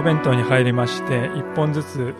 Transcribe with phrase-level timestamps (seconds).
[0.00, 2.14] アドベントに入りまして一本ずつ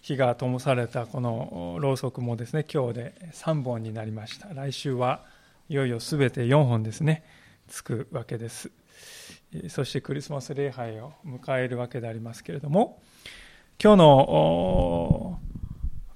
[0.00, 4.46] 火が灯されたこのろうそくもですね今日で3本になりました。
[4.54, 5.22] 来週は
[5.68, 7.24] いよいよ全て4本ですね
[7.66, 8.70] つくわけです。
[9.68, 13.02] そしてクリスマス礼拝を迎えるわけでありますけれども
[13.82, 15.40] 今日の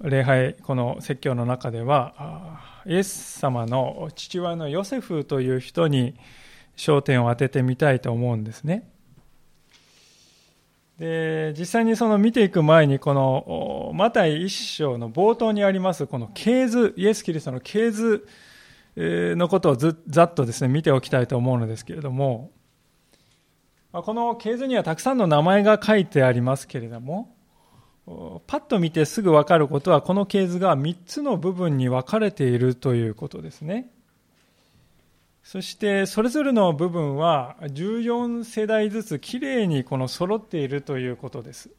[0.02, 6.14] 礼拝この説教の中ではイエス様の父親のヨセフという人に
[6.76, 8.88] 焦点を当ててみたいと思うんですね。
[10.98, 18.26] で実際にその見ていく前にこのマタイ一章の冒頭にありますこの系図イエス・キリストの系図
[18.96, 22.50] のことをずざっとですね見ておきたいと思うのですけれども
[23.92, 27.34] この系図にはたくさんの名前が書いてありますけれども
[28.46, 33.90] パッと見てすぐ分かることはこの系図が3つの部分に分かれているということですね。
[35.42, 41.70] そしてそれぞれの部分は14世代ずつきれいにこの揃っているということです。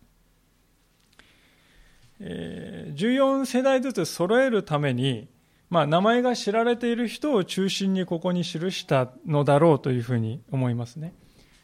[2.19, 5.27] 14世代ずつ揃えるために、
[5.69, 11.13] まあ、名前が知られている人を中心にここに記したのだろうというふうに思いますね。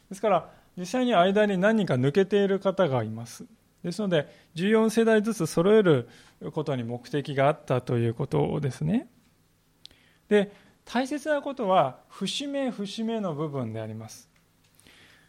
[0.09, 3.45] ですから実際に間に何人か抜けている方がいます。
[3.83, 6.09] ですので14世代ずつ揃える
[6.53, 9.07] ことに目的があったということですね。
[10.27, 10.51] で
[10.91, 14.27] 大切なことは節目節目の部分であります。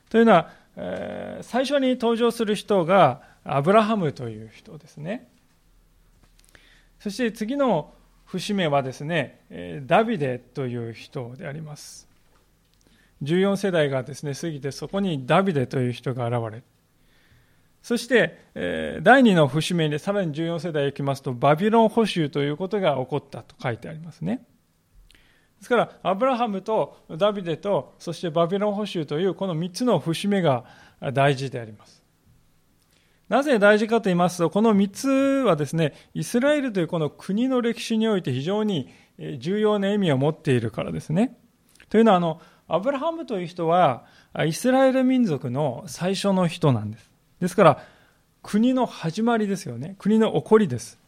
[0.08, 5.28] というのは、えー、最初に登場する人がアブラハムという人ですね。
[6.98, 7.92] そして次の
[8.24, 12.08] 節目はですね、ダビデという人であります。
[13.22, 16.64] 14世代がですね、過ぎてそこにダビデという人が現れる
[17.82, 18.38] そして、
[19.02, 24.42] 第2の節目にさらに14世代へ行きますと、バビロン捕囚ということが起こったと書いてありますね。
[25.60, 30.64] ですから、アブラハムとダビデと、そしてバビロン捕囚というこの3つの節目が
[31.12, 32.02] 大事であります。
[33.28, 38.88] なぜ大事かと言いますと、この3つはですね、イスラエルというこの国の歴史において非常に
[39.38, 41.38] 重要な意味を持っているからですね。
[41.90, 44.06] というのは、あの、アブラハムという人は、
[44.46, 47.10] イスラエル民族の最初の人なんです。
[47.38, 47.84] ですから、
[48.42, 49.94] 国の始まりですよね。
[49.98, 50.98] 国の起こりです。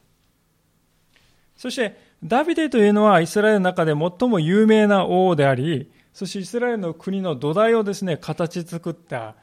[1.56, 9.34] そして、ダビデというのはイスラエルの中で最も有名な王であり、そしてイスラエルの国の土台をですね、形作った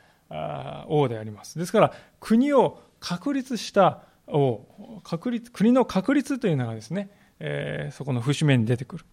[0.87, 1.59] 王であります。
[1.59, 7.09] ですから、国を確立した王、確立、国の確立というのがですね、
[7.39, 9.05] えー、そこの節目に出てくる。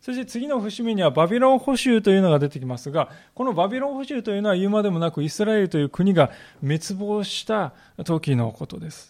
[0.00, 6.30] そして次の節目にはバビロン捕囚というのが出てきますが、このバビロン捕囚というのは言うまでもなくイスラエルという国が
[6.62, 9.09] 滅亡した時のことです。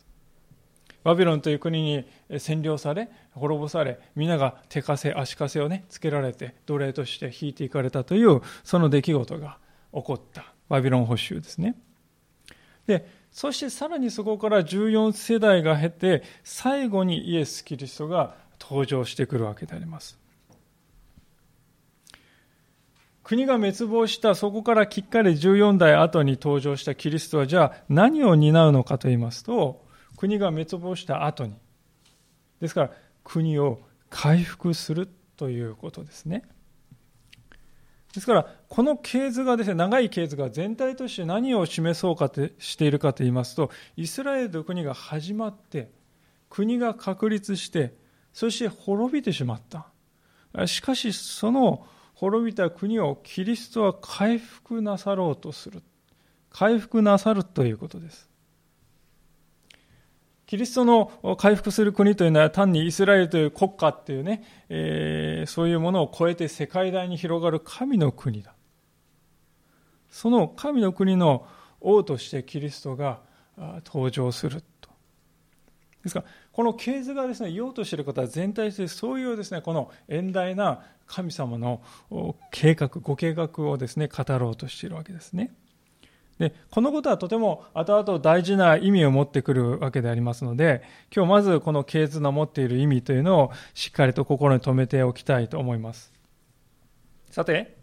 [1.03, 9.59] バビロンという国に占領され、滅ぼされ、皆が手かせ、足かせをね、つけられて、奴隷として引いていかれたという、その出来事が
[9.95, 11.77] 起こったバビロン捕囚ですね。
[12.87, 20.21] で、そしてさらにそこから14世代が経て、最後にイエス・キリストが登場してくるわけであります。
[23.31, 29.85] 国が滅亡したそこからきっかり14代後に登場したキリストはじゃあ何を担うのかと言いますと
[30.21, 31.57] 国が滅亡した後に。
[32.61, 32.91] ですから
[33.25, 35.09] 国を回復する
[35.39, 36.43] ということですね。
[38.13, 45.91] ですからこの系図がですね長い系図が全体として何を示そうかとしているかと言いますとイスラエルと国が始まって
[46.51, 47.95] 国が確立して
[48.35, 49.87] そして滅びてしまった。
[50.67, 55.83] しかしその滅びた国をキリストは回復なさろうとする。
[56.51, 58.30] 回復なさるということです。
[60.51, 68.53] キリストの回復する国というのは単にイスラエルという国家っていうね、えー、そういうものを超えて世界大に広がる神の国だ。
[70.11, 71.47] その神の国の
[71.81, 73.21] 王としてキリストが
[73.87, 74.91] 登場すると。
[76.03, 81.81] ですから、この系図がですね、言おうとしていることは全体としてそういうですね、この遠大な神様の
[82.51, 85.55] 計画、ご計画をですね、語ろうとしているわけですね。
[86.41, 90.83] でこのことはとても後々大事な意味を持ってくるわけでありますので
[91.15, 96.13] 今日まずこの系図の持っている意味というのをしっかりと心に留めておきたいと思います
[97.31, 97.77] さて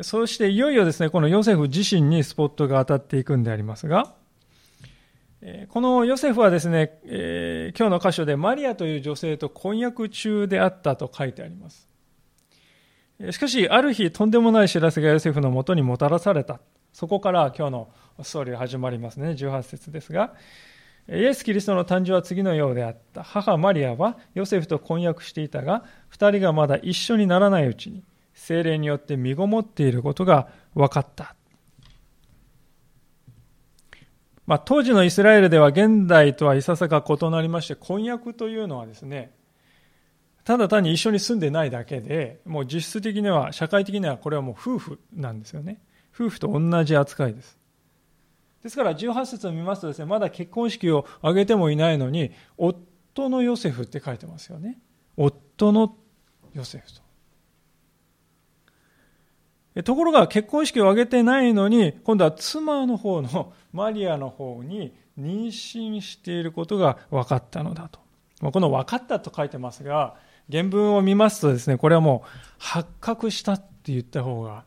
[0.00, 4.14] そしていよいよですねこのヨセフ自身にスポットが当たっていくんでありますが
[5.68, 11.86] このヨセフはですね、えー、今日の箇所でマリアという女性と婚約中であったと書いてあります。
[13.30, 16.60] しかし、ある日、とんでもない知らせがヨセフのもとにもたらされた。
[16.94, 17.88] そこから今日の
[18.22, 19.30] ストーリー始まりますね。
[19.30, 20.32] 18節ですが、
[21.08, 23.24] イエス・キリストの誕生は次のようであった。
[23.24, 31.34] 母マリアはヨセフと婚約していたが、二人がまだ一緒にならないうちに、精霊によって身ごもっていることが分かった。
[34.46, 39.32] まあ、当時のイスラエルでは現代とはいささか異なりまして、婚約というのはですね、
[40.44, 45.80] ただ単に一緒に住んでないだけで、もう実質的には、社会的にはこれはもう夫婦なんですよね。
[46.14, 47.58] 夫婦と同じ扱いです。
[48.62, 54.78] ですから18節を見ますとですね、まだ結婚式を挙げてもいないのに、夫のヨセフって書いてますよね。
[55.16, 55.96] 夫の
[56.54, 56.94] ヨセフ
[59.74, 59.82] と。
[59.82, 68.00] ところが結婚式を挙げてないのに、今度は妻の方のマリアの方に妊娠していることが分かったのだと。
[68.52, 70.14] この分かったと書いてますが、
[70.50, 72.28] 原文を見ますとですね、これはもう
[72.58, 74.64] 発覚したって言った方が、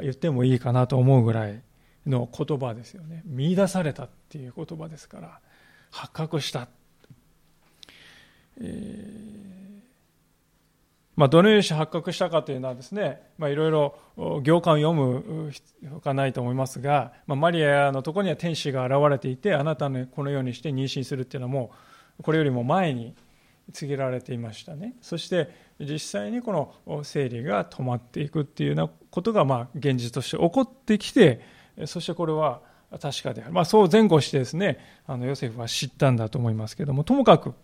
[0.00, 1.60] 言ってもいいかなと思うぐらい
[2.06, 3.22] の言葉ですよね。
[3.24, 5.40] 見出されたっていう言葉ですから、
[5.90, 6.68] 発覚した。
[8.60, 9.44] えー
[11.16, 13.94] まあ、どのように発覚したかというのはですね、まあ、いろいろ
[14.42, 21.70] 行間を読む必要がないと思いますが、まあ、マリアのところには天使が現れていて、あなたのこのようにして妊娠するっていうのはも
[22.18, 23.14] う、これよりも前に
[23.72, 24.94] 告げられていましたね。
[25.00, 25.50] そして
[25.80, 31.40] 実際にこの生理が止まっていくっていうようなことが、まあ、現実として起こってきて、
[31.86, 32.60] そしてこれは
[33.00, 33.52] 確かである。
[33.52, 37.54] まあ、そう前後してですね、あのヨセフは知ったんだと思いますけども、ともかく、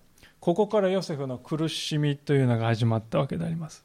[0.41, 3.85] ここからヨセフの苦しみというのが始まったわけであります。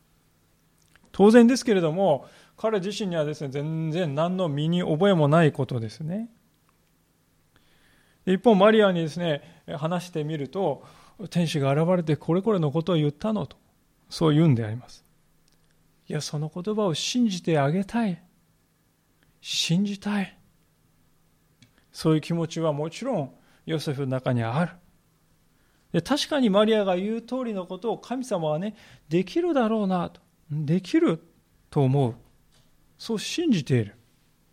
[1.11, 2.27] 当然ですけれども、
[2.57, 6.29] 彼自身にはですね、全然何の身に覚えもないことですね。
[8.25, 10.83] 一方、マリアにですね、話してみると、
[11.29, 13.57] 天使が現れてこれこれのことを言ったのと、
[14.09, 15.05] そう言うんであります。
[16.07, 18.21] いや、その言葉を信じてあげたい。
[19.41, 20.37] 信じたい。
[21.91, 23.31] そういう気持ちはもちろん
[23.65, 24.71] ヨセフの中にある。
[25.93, 28.75] で確かにマリアが言う通りのことを神様はね、
[29.07, 30.19] できるだろうなと。
[30.51, 31.23] できる
[31.69, 32.15] と思う。
[32.97, 33.95] そう信じている。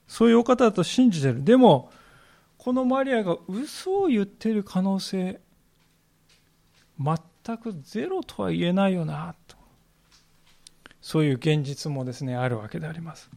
[0.06, 1.43] そういうお方だと信じている。
[1.43, 1.91] でも、
[2.58, 5.41] このマリアが嘘を言っている可能性、
[6.99, 9.56] 全くゼロとは言えないよな、と。
[11.00, 13.31] そういう現実もですね、あるわけであります。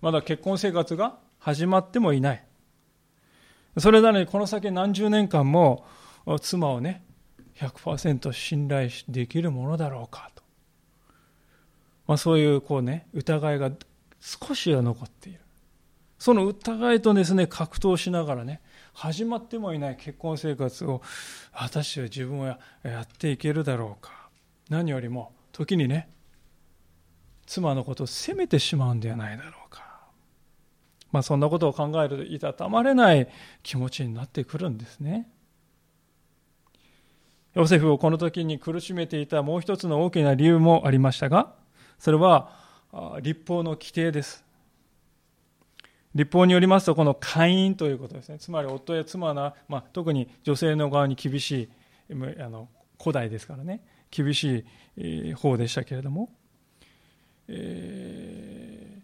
[0.00, 2.44] まだ結婚生活が始まってもいない。
[3.78, 5.86] それなのにこの先何十年間も
[6.40, 7.04] 妻をね、
[7.56, 10.42] 100%信頼できるものだろうかと。
[12.06, 13.70] まあ、そういうこうね、疑いが
[14.20, 15.40] 少しは残っている。
[16.18, 18.60] その疑いとですね、格闘しながらね、
[18.98, 21.02] 始まってもいない結婚生活を、
[21.52, 24.28] 私は自分はやっていけるだろうか。
[24.70, 26.10] 何よりも、時にね、
[27.46, 29.84] 妻のことを責めてしまうんではないだろうか。
[31.12, 33.28] まあ、そんなことを考えるといたたまれない
[33.62, 35.30] 気持ちになってくるんですね。
[37.54, 41.54] ヨセフをこの時に苦しめていたもう一つの大きな理由もありましたが、
[42.00, 42.50] それは
[43.22, 44.47] 立法の規定です。
[46.14, 48.38] 立法によりますと、この会員ということですね。
[48.38, 51.68] つまり夫や妻は、まあ、特に女性の側に厳し
[52.10, 52.68] い、あの
[53.00, 54.64] 古代ですからね、厳し
[54.96, 56.30] い方でしたけれども、
[57.48, 59.00] えー、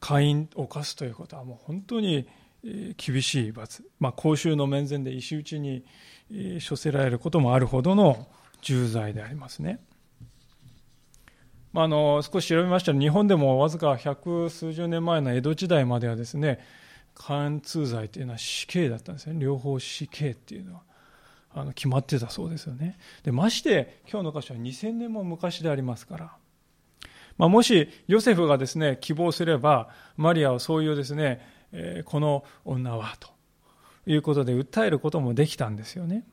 [0.00, 2.28] 会員を犯すということはもう本当に
[2.96, 5.84] 厳しい罰、まあ、公衆の面前で石打ちに
[6.66, 8.28] 処せられることもあるほどの
[8.62, 9.80] 重罪でありますね。
[11.74, 16.60] まあ、あの少し調べましたら日本でもわずか百数十年前の江戸時代まではですね
[17.14, 19.40] 貫通罪というのは死刑だったんですね。
[19.40, 20.82] 両方死刑っていうのは
[21.52, 22.96] あの決まってたそうですよね。
[23.24, 26.36] でまして今日の箇所は2000年も昔でありますから、
[27.38, 31.40] まあ、もしヨセフがですね希望すればマリアはそういうですね、
[31.72, 33.30] えー、この女はと
[34.06, 36.24] いうことで訴えることもできたんですよね。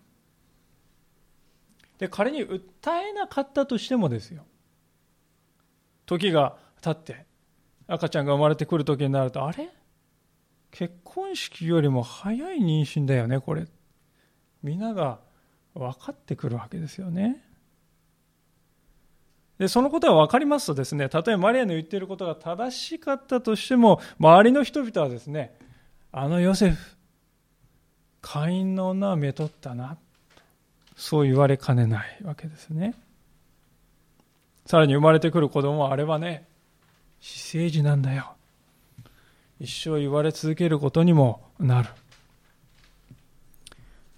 [1.98, 2.62] で仮に訴
[2.95, 4.45] えなかったとしてもですよ。
[6.12, 7.25] 時が経って
[7.88, 9.70] 赤ちゃんが生まれてくる時になるとあれ？
[10.70, 13.65] 結婚式よりも早い妊娠だよねこれ。
[14.62, 15.20] 皆が
[15.74, 17.41] 分かってくるわけですよね。
[19.58, 25.56] でそのことが分かりますとですねたとえマリアの言っていることが正しかったとしても周りの人々はですね
[26.12, 26.98] あのヨセフ
[28.22, 29.98] 会員の女はめとったな。
[30.98, 32.96] そう言われかねないわけですね。
[34.65, 36.48] さらに生まれてくる子供はあれはね
[37.20, 38.34] 私生児なんだよ。
[39.60, 41.89] 一生言われ続けることにもなる。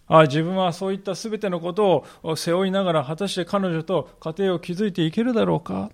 [0.07, 5.91] ああ自分はそういった全てのことを背負いながら果たして彼女と家庭を築いていけるだろうか。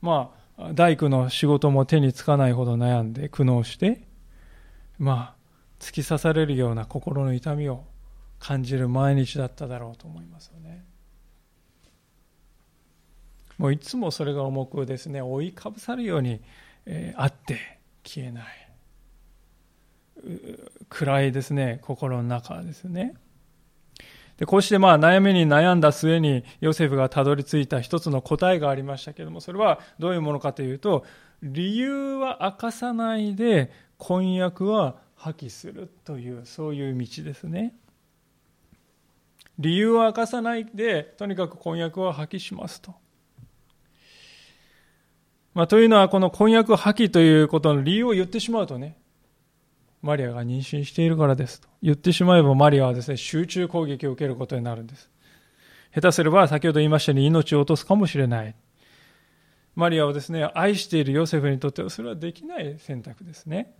[0.00, 4.02] まあ大工の仕事も手につかないほど悩んで苦悩して
[4.98, 5.40] まあ
[5.78, 7.84] 突き刺されるような心の痛みを
[8.38, 10.84] 感じる毎日だっただろうと思いますよね。
[13.60, 16.40] もういつもそれが重くですね、覆いかぶさるように、
[16.86, 18.44] えー、あって消えない。
[20.88, 23.16] 暗いですね、心の中ですね。
[24.38, 31.04] でこうしてまあ悩みに悩んだ末にヨセフがたどり着いた一つの答えがありましたけれども、それはどういうものかというと、
[31.42, 37.74] 理由は明かさないで婚約は破棄するという、そういう道ですね。
[39.58, 42.94] 理由は明かさないで、とにかく婚約は破棄しますと。
[45.54, 48.96] まあ、というのは、この婚約破棄ということの理由を言ってしまうとね、
[50.02, 55.10] マリアが妊娠しているからですと言ってしまえばマリアはですね、集中攻撃を受けることになるんです。
[55.94, 58.54] 下手すれば先ほど言いましたように命を落とすかもしれない。
[59.74, 63.74] マリアをですね、愛しているヨセフにとってはそれはできない選択ですね。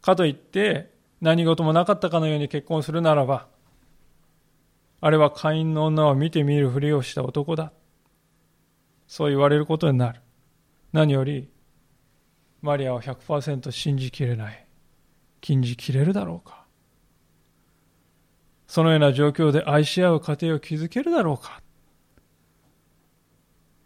[0.00, 3.48] かといって何事もなかったかのように結婚するならば、
[5.00, 7.72] あれは会員の女を見てみるふりをした男だ。
[9.10, 10.20] そう言われることになる。
[10.92, 11.50] 何より、
[12.62, 14.66] マリアは100%信じきれない。
[15.40, 16.64] 禁じきれるだろうか。
[18.68, 21.60] そのような状況で愛し合う家庭を築けるだろうか。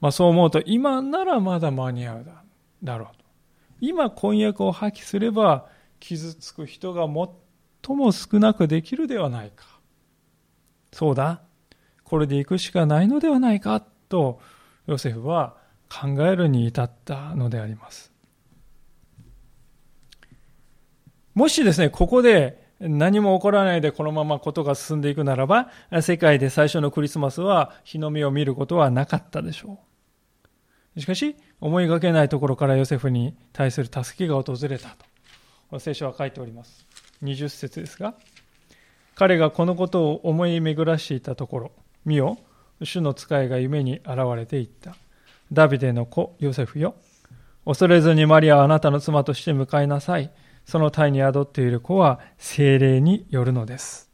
[0.02, 2.44] まあそう思うと、今ならまだ間に合うだ
[2.82, 3.24] だろうと。
[3.80, 5.68] 今婚約を破棄すれば、
[6.00, 9.64] 傷つく人が最も少なくできるではないか。
[10.92, 11.40] そうだ。
[12.02, 13.82] これで行くしかないのではないか。
[14.10, 14.42] と、
[14.86, 15.56] ヨセフは
[15.88, 18.12] 考えるに至ったのであります。
[21.34, 25.70] もしですね、ここで何も起こらないでこのままことが進んでいくならば、
[26.02, 29.80] 世界で最初のクリスマスは日の目を見ることはなかったでしょ
[30.96, 31.00] う。
[31.00, 34.96] しかし、思いがけないところからヨセフに対する助けが訪れた
[35.70, 35.80] と。
[35.80, 36.86] 聖書は書いております。
[37.22, 38.14] 20節ですが、
[39.16, 41.72] 彼がこのことを思い巡らしていたところ、
[42.04, 42.38] 見よ、
[42.82, 44.96] 主の使いが夢に現れていった。
[45.52, 46.94] ダビデの子、ヨセフよ。
[47.64, 50.30] 恐れずにマリアはあなたの妻として迎えなさい。
[50.66, 54.10] その体に宿っている子は精霊によるのです。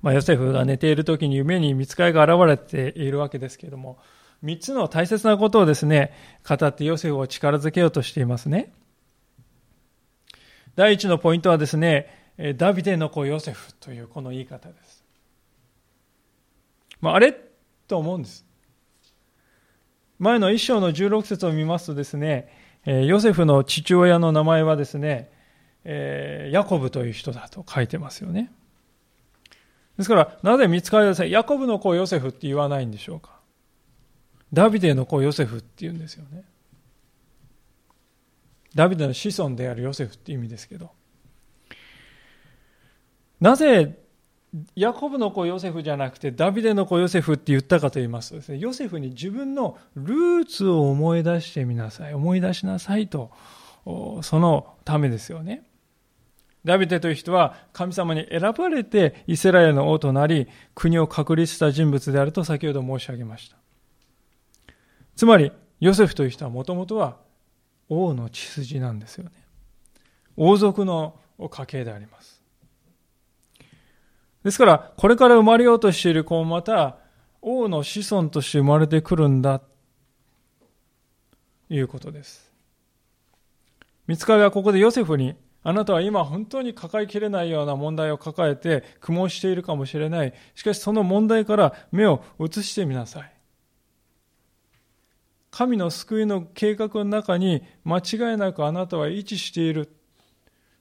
[0.00, 3.98] まあ、ヨセフが寝ている時に夢に見つかりが現れているわけですけれども、
[4.42, 6.12] 三つの大切なことをですね、
[6.46, 8.72] 語ってヨセフを力づけようとしていますね。
[10.74, 12.21] 第一のポイントはですね、
[12.56, 15.04] ダビデの子ヨセフというこの言い方です。
[17.00, 17.32] まあ、あれ
[17.88, 18.44] と思うんです。
[20.18, 22.48] 前の一章の16節を見ますとですね、
[22.84, 25.30] ヨセフの父親の名前はですね、
[25.84, 28.52] ヤコブという人だと書いてますよね。
[29.98, 33.40] ですから、なぜ見つかりですね、ヤコブの子ヨセフって言わないんでしょうか？
[34.52, 36.44] ダビデの子ヨセフって言うんですよね。
[38.74, 40.92] ダビデの子孫であるヨセフって意味ですけど。
[43.42, 43.98] なぜ
[44.76, 52.14] ヤコブの子ヨセフじゃなくてダビデの子ヨセフって言ったかと言いますとですね、ヨセフに自分のルーツを思い出してみなさい。
[52.14, 53.32] 思い出しなさいと、
[53.84, 55.64] そのためですよね。
[56.64, 60.46] ダビデという人は神様に選ばれてイスラエルの王となり、
[60.76, 63.56] 国を確立した人物であると先ほど申し上げました。
[65.16, 67.16] つまり、ヨセフという人はもともとは
[67.88, 69.32] 王の血筋なんですよね。
[70.36, 71.18] 王族の
[71.50, 72.31] 家系であります。
[74.44, 76.96] ですから、これから生まれようとしている子もまた、
[77.40, 79.66] 王の子孫として生まれてくるんだ、と
[81.70, 82.52] いうことです。
[84.06, 85.34] 見つかりはここでヨセフに、
[85.64, 90.34] あなたは今本当に抱えきれないような問題を抱えて苦悶しているかもしれない。
[90.54, 93.32] しかしその問題から目を移してみなさい。
[95.52, 99.94] 神の救いの計画の中に間違いなくあなたは位置している。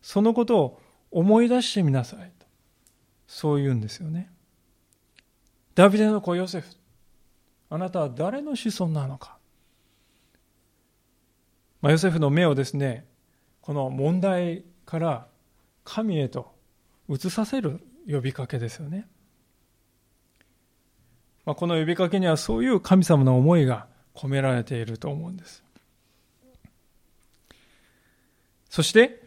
[0.01, 2.31] そのことを思い出してみなさい。
[3.31, 4.29] そう言うんですよね。
[5.73, 6.67] ダビデの子ヨセフ、
[7.69, 9.37] あなたは誰の子孫なのか。
[11.81, 13.07] まあ、ヨセフの目をですね、
[13.61, 15.27] この問題から
[15.85, 16.53] 神へと
[17.07, 19.07] 移させる呼びかけですよね。
[21.45, 25.63] まあ、この呼びかけにはそういう神様の思いが込められていると思うんです。
[28.69, 29.20] そして、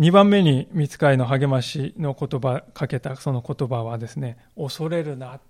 [0.00, 5.40] 2番目に見つかりの励ましの言葉かけたその言葉はですね、恐れるな。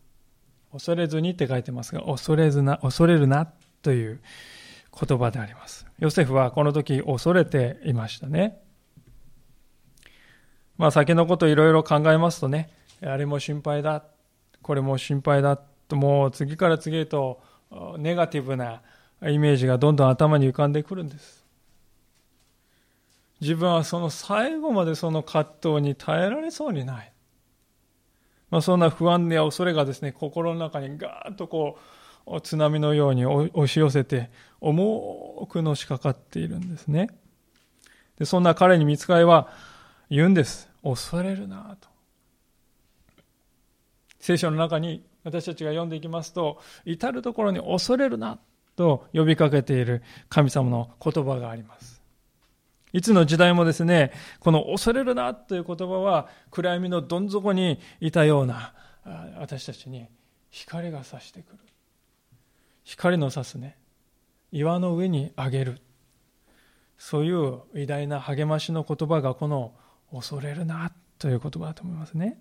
[0.73, 3.47] 恐れずにって書いてますが、恐れずな、恐れるな
[3.81, 4.21] という
[5.07, 5.87] 言葉であります。
[6.01, 8.61] ヨセフはこの時恐れていましたね。
[10.77, 12.71] まあ先のこといろいろ考えますとね、
[13.03, 14.03] あれも心配だ、
[14.63, 17.41] これも心配だと、もう次から次へと
[17.99, 18.83] ネガティブな
[19.23, 21.40] イメージがどんどん頭に浮かんでくるんです。
[23.41, 27.13] 自分はその最後までその葛藤に耐えられそうにない。
[28.51, 31.79] まあ、そんな不安や恐れがですね、心の中にガーッとこ
[32.27, 34.31] う津波のように押し寄せて
[34.61, 37.09] 重くのしかかっているんですね。
[38.19, 39.49] でそんな彼に見つかいは
[40.11, 40.69] 言うんです。
[40.83, 41.89] 恐れるなと。
[44.19, 48.39] 聖書の中に私たちが読んでいきますと、至るところに恐れるな
[48.77, 52.00] と呼びかけている神様の言葉があります。
[52.93, 58.75] いつの時代もですね、この恐れるなという言葉は暗闇のどん底にいたような
[59.39, 60.07] 私たちに
[60.51, 61.59] 光が差してくる。
[62.85, 63.79] 光の差すね、
[64.53, 65.81] 岩の上にあげる。
[66.99, 69.73] そういう偉大な励ましの言葉がこの
[70.13, 72.39] 恐れるなという言葉だと思いますね。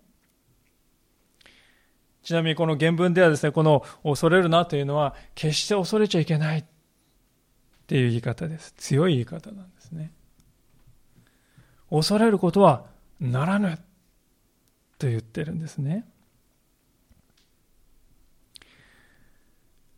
[2.23, 6.63] ちなみにこの原文ではですね、この恐れるなというのは決して恐れちゃいけないっ
[7.87, 8.73] ていう言い方です。
[8.77, 10.11] 強い言い方なんですね。
[11.89, 12.85] 恐れることは
[13.19, 13.77] ならぬ
[14.97, 16.05] と言ってるんですね。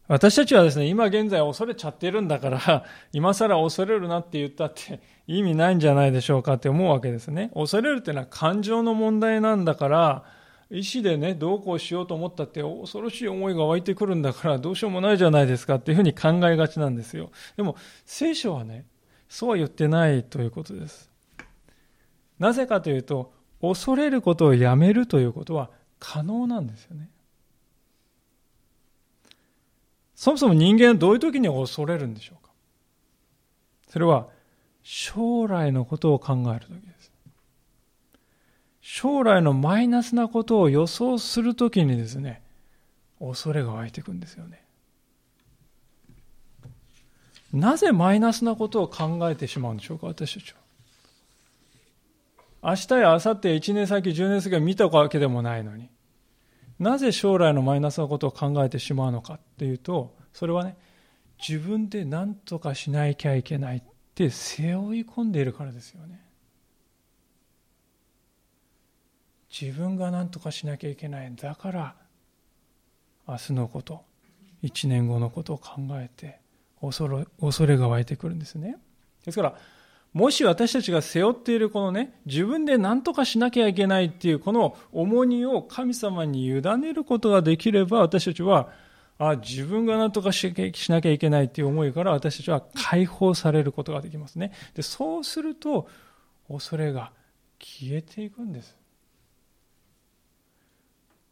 [0.08, 7.50] 私たちはですね、今現在恐れちゃってるんだから、 今更恐れるなって言ったって意味ないんじゃないでしょうかって思うわけですね。
[7.54, 10.24] 恐れるっていうのは感情の問題なんだから、
[10.70, 17.32] 意思でね、どうこうしようと思ったって恐ろしい思いが湧いてくるんだからどうしようもないじゃないですかっていうふうに考えがちなんですよ。
[17.56, 18.86] でも聖書はね、
[19.30, 21.11] そうは言ってないということです。
[22.42, 23.32] なぜかというと、
[23.62, 25.70] 恐れることをやめるということは
[26.00, 27.08] 可能なんですよね。
[30.16, 32.52] そもそも人間はどういう時に恐れるんでしょうか
[33.90, 34.28] それは
[34.82, 37.12] 将来のことを考える時です。
[38.82, 42.42] 将来のマイナスなことを予想するときにですね、
[43.20, 44.64] 恐れが湧いてくんですよね。
[47.54, 50.61] なぜマイナスなことを考えてしまうんでしょうか、私たちは。
[52.64, 55.90] 明日や明後日、1年先、10年先は見たわけでもないのに、
[56.78, 60.78] なぜ将来のマイナスなことを考えてしまうのかっていうと、それはね、
[61.38, 66.24] 自分で何とかしなきゃいけないって背負い込んでいるからですよね。
[69.52, 71.36] 自分が何とかしなきゃいけない。
[71.36, 71.96] だから、
[73.28, 74.04] 明日のこと、
[74.64, 76.40] 1年後のことを考えて
[76.80, 78.78] 恐れ、恐れが湧いてくるんですね。
[79.26, 79.56] ですから、
[80.14, 88.70] もし私たちが背負っているこのね、自分で何とかしなきゃいけないっていうこの重荷を神様に委ねることができれば、私たちは、
[89.18, 90.48] あ自分が何とかし
[90.90, 94.52] なきゃいけないっていう思いから私たちは解放されることができますね。
[94.74, 95.88] で、そうすると、
[96.50, 97.12] 恐れが
[97.60, 98.76] 消えていくんです。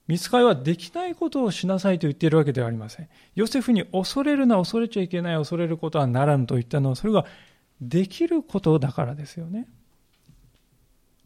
[0.08, 3.10] 見つかいはできないことをしなさいと言っているわけではありません。
[3.36, 7.26] ヨセフに恐れるな、恐れちゃいけない、恐れることはならぬと言ったのは、それが
[7.82, 9.68] できることだからですよね。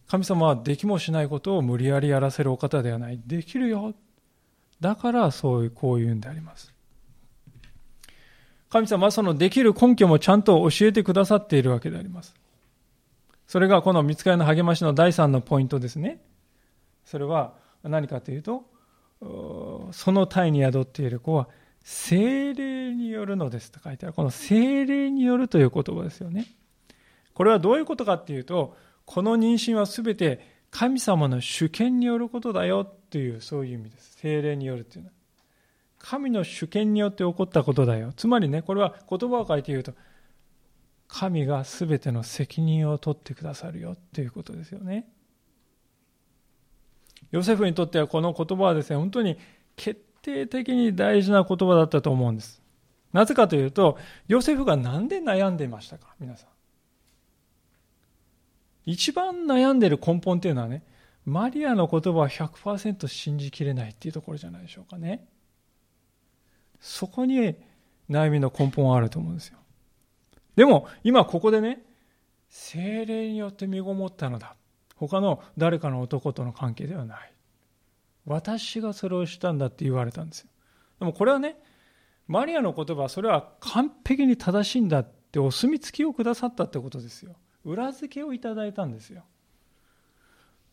[0.07, 3.19] 神様はできもしないことを無理やりやらせるお方ではない。
[3.25, 3.93] できるよ。
[4.79, 6.73] だからそういう、こういうんであります。
[8.69, 12.35] 神様はそのできる根拠もちゃんと教えてくださっているわけであります。
[13.47, 16.21] それがこの見つかりの励ましの第3のポイントですね。
[17.05, 18.65] それは何かというと、
[19.91, 21.47] その体に宿っている子は
[21.83, 24.13] 精霊によるのですと書いてある。
[24.13, 26.47] この精霊によるという言葉ですよね。
[27.33, 30.39] これはどういうことかっていうと、この妊娠は全て
[30.71, 34.17] 神様の主権によることだよというそういう意味です。
[34.17, 35.13] 精霊によるっていうのは。
[35.99, 38.13] 神の主権によって起こったことだよ。
[38.15, 39.93] つまりね、これは言葉を書いて言うと、
[41.07, 45.07] 神が全ての責任を取ってくださるよということですよね。
[47.31, 49.37] ヨセフにとってはこの言葉はですね、本当に
[49.75, 52.61] 決定的に大事な言葉だったと思うんです。
[53.11, 56.49] なぜかというと、ヨセフが何で悩んでいましたか、皆さん。
[58.85, 60.83] 一番悩んでいる根本っていうのはね、
[61.25, 65.25] マリアの言葉は100%信じきれないっていうところじゃないでしょうかね。
[66.79, 67.55] そこに
[68.09, 69.59] 悩みの根本はあると思うんですよ。
[70.55, 71.81] でも、今ここでね、
[72.49, 74.55] 精霊によって身ごもったのだ。
[74.95, 77.32] 他の誰かの男との関係ではない。
[78.25, 80.49] 私がそれをしたんだって言われたんですよ。
[80.99, 81.57] でもこれはね、
[82.27, 87.35] マリアの言葉それは完璧に正しいんだってお墨付きをくださったってことですよ。
[87.65, 89.23] 裏付けをいただいたんですよ。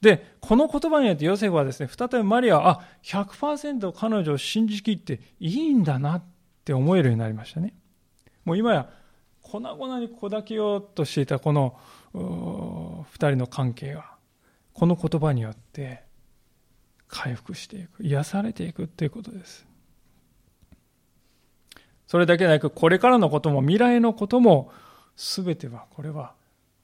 [0.01, 6.25] で、この言葉によってヨセフはですね、再びマリアは、あ、100%彼女を信じきっていいんだなっ
[6.65, 7.75] て思えるようになりましたね。
[8.45, 8.89] もう今や
[9.43, 11.79] 粉々に砕けようとしていたこの
[13.11, 14.15] 二人の関係が、
[14.73, 16.05] この言葉によって
[17.11, 19.66] 回復していく、癒されていくということです。
[22.07, 24.73] それだけでなく、これからのことも未来のことも、
[25.16, 26.35] すべては、これは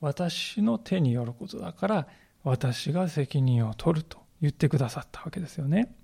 [0.00, 2.06] 私の手によることだから、
[2.44, 5.94] 私が責任を取ると言ってくださったわけですよね。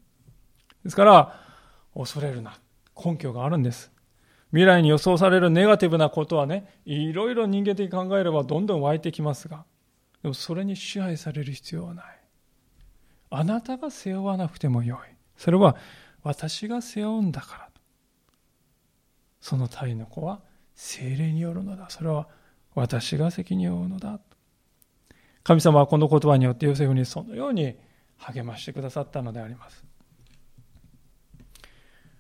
[0.83, 1.41] ですから、
[1.95, 2.59] 恐れるな。
[2.97, 3.93] 根拠があるんです。
[4.51, 9.65] 未来に予想されるネガティブなことはね、いろいろ人間的に考えればどんどん湧いてきますが、
[10.23, 12.22] でもそれに支配される必要はない。
[13.35, 15.15] あなたが背負わなくてもよい。
[15.37, 15.77] それは
[16.23, 17.69] 私が背負うんだから。
[19.41, 20.41] その体の子は
[20.75, 21.89] 精霊によるのだ。
[21.89, 22.29] それは
[22.75, 24.21] 私が責任を負うのだ。
[25.43, 27.75] 神様はこの言葉によってヨセフにそのように
[28.19, 29.85] 励ましてくださったのであります。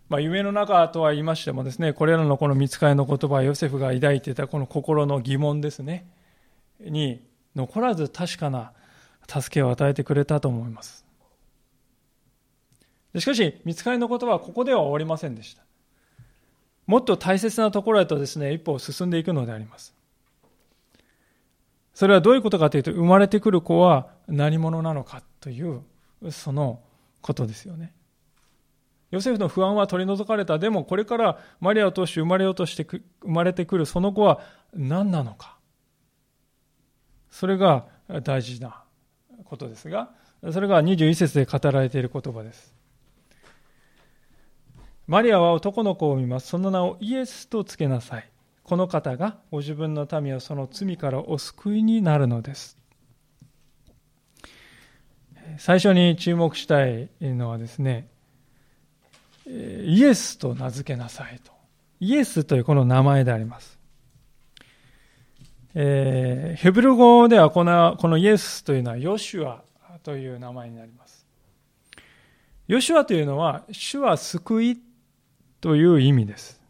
[0.08, 6.06] まあ、夢の中とは言いましてもですね、これらのこの見つかりの言葉は、ヨセフが抱いていたこの心の疑問ですね、
[6.80, 7.22] に
[7.54, 8.72] 残らず確かな
[9.28, 11.04] 助けを与えてくれたと思います。
[13.18, 15.62] しかし、見つかりの言葉はここでは終わりませんでした。
[16.86, 19.94] もっと大切なところへとですね、一歩進んでいくのであります。
[21.94, 25.82] それはどういうことかというと、生まれてくる子は何者なのかという、
[26.30, 26.80] その
[27.20, 27.92] ことですよね。
[29.10, 30.58] ヨセフの不安は取り除かれた。
[30.58, 34.40] でも、これからマリアを通して生まれようとして生まれてくるその子は
[34.72, 35.58] 何なのか。
[37.30, 37.86] それが
[38.22, 38.81] 大事な
[39.52, 40.08] ことですが、
[40.50, 42.74] それが21節で語られている言葉です。
[45.06, 46.48] マリアは男の子を見ます。
[46.48, 48.30] その名をイエスとつけなさい。
[48.62, 52.78] この方がご自分の民をその罪からお救いになるのです。
[55.58, 58.08] 最初に注目したいのはですね、
[59.46, 61.52] イエスと名付けなさいと。
[62.00, 63.81] イエスというこの名前であります。
[65.74, 69.62] えー、ヘブル語ではこのこのイエスというのはヨシュア
[70.02, 71.22] という名前になります。
[72.68, 74.80] ヨシュアというのは、主は救い
[75.60, 76.60] という意味です。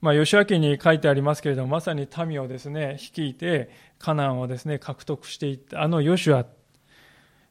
[0.00, 6.46] まあ、吉明に書いてありますけれども、まさに民をですね、率いて、カナンをですね、獲得していった、あのヨシュア。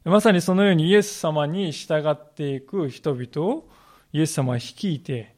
[0.09, 3.69] まさにそのようにイエス様に従っていく人々を、
[4.13, 5.35] イエス様は率いて、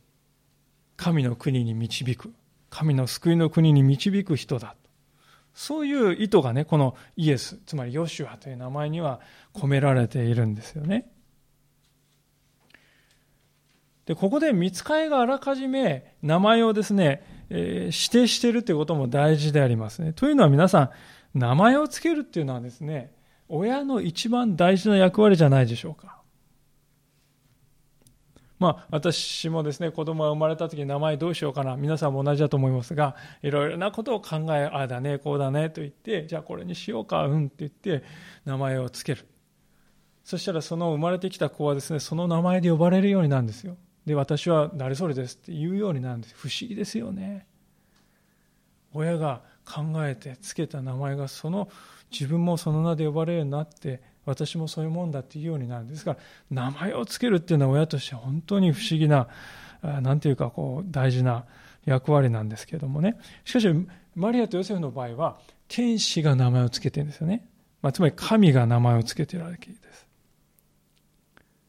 [0.95, 2.34] 神の国に導く。
[2.69, 4.75] 神の救いの国に導く人だ。
[5.53, 9.19] そういう意図がね、このイエス、つまりヨシュアという名前には
[9.53, 11.10] 込められているんですよね。
[14.06, 20.13] で、ここで見つかりがあらかじめ名前をですね、えー、指定しているということも大事でありますね。
[20.13, 20.91] というのは皆さ
[21.34, 23.12] ん、名前をつけるっていうのはですね、
[23.49, 26.16] 親の一番大事な役割じゃないでしょうか。
[28.60, 31.76] まあ、私もですね、子供が生まれた時に名前どうしようかな。
[31.78, 38.04] 皆さんも同じだと思いますが、いろいろなことを考え、ああだね、こうだね、と言って、じゃあこれにしようか、うんって言って、
[38.46, 39.28] 名前をつける。
[40.24, 43.78] そしたらその生まれてきた子はですね、その名前で呼ばれるようになるんですよ。
[44.06, 46.36] で、私は誰それですって言うようになるんです。
[46.36, 47.46] 不思議ですよね。
[48.93, 51.70] 親が考えてつけた名前がその
[52.12, 56.17] 自分もその名で呼ばれるようになって私もそういうもんだっていうようになるんですから
[56.51, 59.27] 名前をつけるっていうのは親として本当に不思議な
[59.81, 61.45] 何ていうかこう大事な
[61.85, 63.17] 役割なんですけれどもね。
[63.45, 63.67] しかし
[64.15, 67.47] マリアとヨセフの場合は天使が名前をつけてるんですよね、
[67.81, 70.07] まあ、つまり神が名前をつけてるわけです。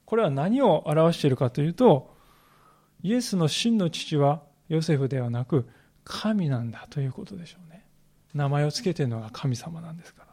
[0.05, 2.13] これは何を表しているかというと
[3.03, 5.69] イエスの真の父はヨセフではなく
[6.03, 7.85] 神なんだということでしょうね。
[8.35, 10.29] 名前を付けてるのが神様なんですから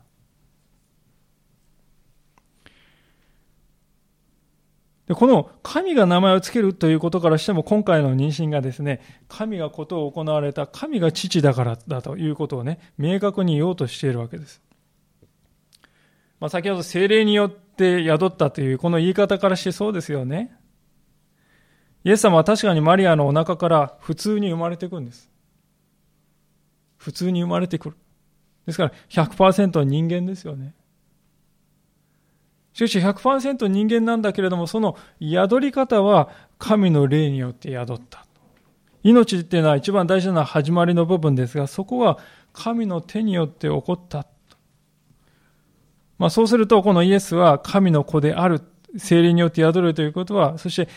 [5.07, 14.61] でこの神が名前を付けるということからしても今回の妊娠がですね神がことを行われた神が父だからだということをね明確に言おうとしているわけです、
[16.39, 20.55] まあ、先ほど精霊によって宿ったというこの言い方からしてそうですよね
[22.05, 25.27] イエス様は確かにマリアのお腹から普通に生まれてくるんです。
[26.97, 27.97] 普通に生まれてくる。
[28.67, 30.75] ですから100%人間ですよね。
[32.75, 38.25] しかし100%人間なんだけれども、その宿り方は神の霊によって宿った。
[39.01, 42.19] 命っていうのは一番大事な始まりの部分ですが、そこは
[42.51, 44.27] 神の手によって起こった。
[46.17, 48.61] まあそうすると、このイエスは神の子である、
[48.97, 50.89] 精霊によって宿るということは、そして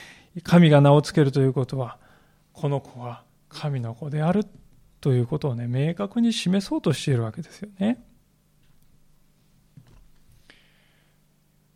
[0.42, 1.98] 神が名を付けるということは、
[2.54, 4.44] この子は神の子である
[5.00, 8.02] ということをね、明確に示そうとしているわけですよね。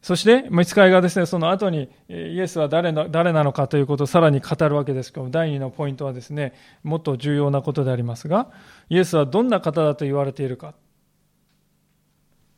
[0.03, 8.51] そして、見つかりがですね、その後にイエスは誰の誰なのかということをさらに語るわけですけども、第2のポイントはですね、もっと重要なことでありますが、
[8.89, 10.75] イエスはどんな方だと言われているか。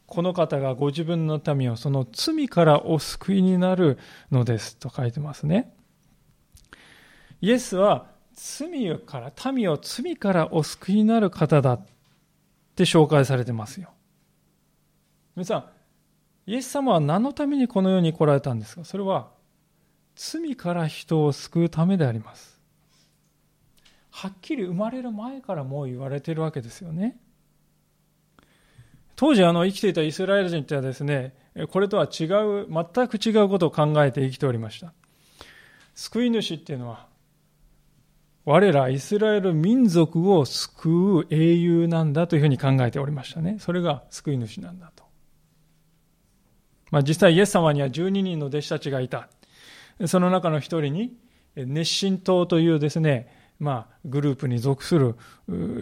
[0.06, 3.98] この方がご自分の民をその罪からお救いになる
[4.30, 5.74] のですと書いてますね。
[7.42, 11.86] イエスは罪から、民を罪からお救いになる方だっ
[12.74, 13.90] て紹介されてますよ。
[15.36, 15.73] 皆さん、
[16.46, 18.84] イエス様は何のためにこの世に来られたんですか？
[18.84, 19.28] それは、
[20.16, 22.60] 罪から人を救うためであります。
[24.10, 27.16] はっきり生まれる前からもう言われているわけですよね。
[29.16, 31.34] 当時あの生きていたイスラエル人ってはですね、
[31.70, 34.92] これとは違う、全く違うことを考えて生きておりました。
[35.94, 37.06] 救い主っていうのは、
[38.44, 43.56] 我らイスラエル民族を救う英雄なんだというふうに考えておりましたね。
[43.58, 45.04] それが救い主なんだと。
[46.94, 49.28] まあ実際イエス様には12人の弟子たちがいた。
[50.06, 51.12] その中の一人に、
[51.56, 53.28] 熱心党というですね、
[53.58, 55.16] まあグループに属する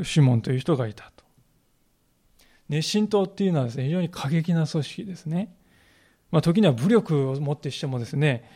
[0.05, 1.23] シモンという人がいたと。
[2.71, 5.55] 熱心党っていうのはですね、非常に過激な組織ですね。
[6.31, 8.49] まあ時には武力をもってしてもですね、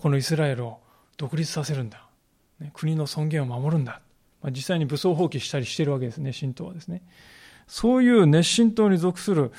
[0.00, 0.80] このイスラエルを
[1.16, 2.04] 独立させるんだ。
[2.72, 4.00] 国の尊厳を守るんだ。
[4.42, 7.02] まあ、実際に武装放棄したりしてるわけですね、神道はですね。
[7.68, 9.52] そういう熱心党に属する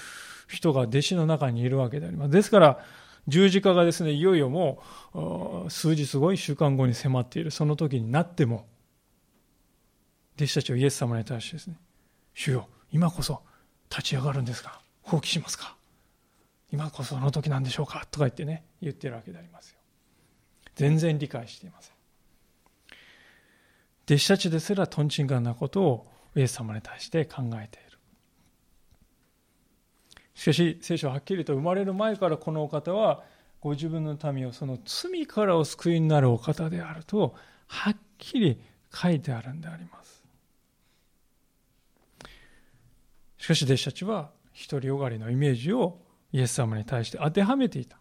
[0.53, 2.31] 人が弟子の中にいるわけであります。
[2.31, 2.79] ですから、
[3.27, 4.81] 十字架がですね、いよいよも
[5.65, 8.67] う、数日後、一週間後に迫っている、その時になっても、
[10.35, 11.77] 弟子たちはイエス様に対してですね、
[12.33, 13.41] 主よ、今こそ
[13.89, 15.75] 立ち上がるんですが、放棄しますか？
[16.71, 18.05] 今こその時なんでしょうか？
[18.09, 19.77] とか言ってね、言ってるわけでありますよ。
[20.75, 21.93] 全然理解していません。
[24.05, 27.82] 弟子たちですらとんちんかなことをイエス様に対して考えて。
[30.35, 33.23] しかし、聖書ははっきりと生まれる前からこのお方は、
[33.61, 37.35] ご自分の民をその罪からお救いになるお方であると、
[37.67, 38.59] はっきり
[38.93, 40.23] 書いてあるんであります。
[43.37, 44.31] しかし、弟子たちは、
[44.69, 45.99] 独りよがりのイメージを
[46.31, 47.97] イエス様に対して当てはめていた。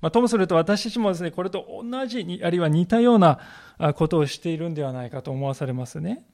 [0.00, 3.40] まあ、ともすると私たちもですね、これと同じに、あるいは似たような
[3.94, 6.24] ことをしているんではないかと思わされますね。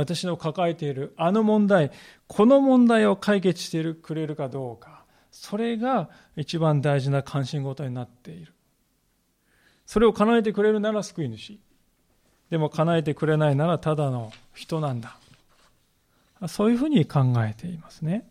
[0.00, 1.90] 私の抱えているあの問題、
[2.26, 8.54] この問題を解決してくれるかどうか、それが一番大事な関心事になっている。
[9.84, 11.60] それを叶えてくれるなら救い主。
[12.48, 15.18] でも叶えてくれないならただの人なんだ。
[16.48, 18.26] そういうふうに考えていますね。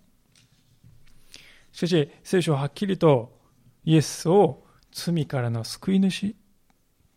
[1.72, 3.38] しかし、聖書ははっきりと
[3.86, 6.36] イエスを罪からの救い主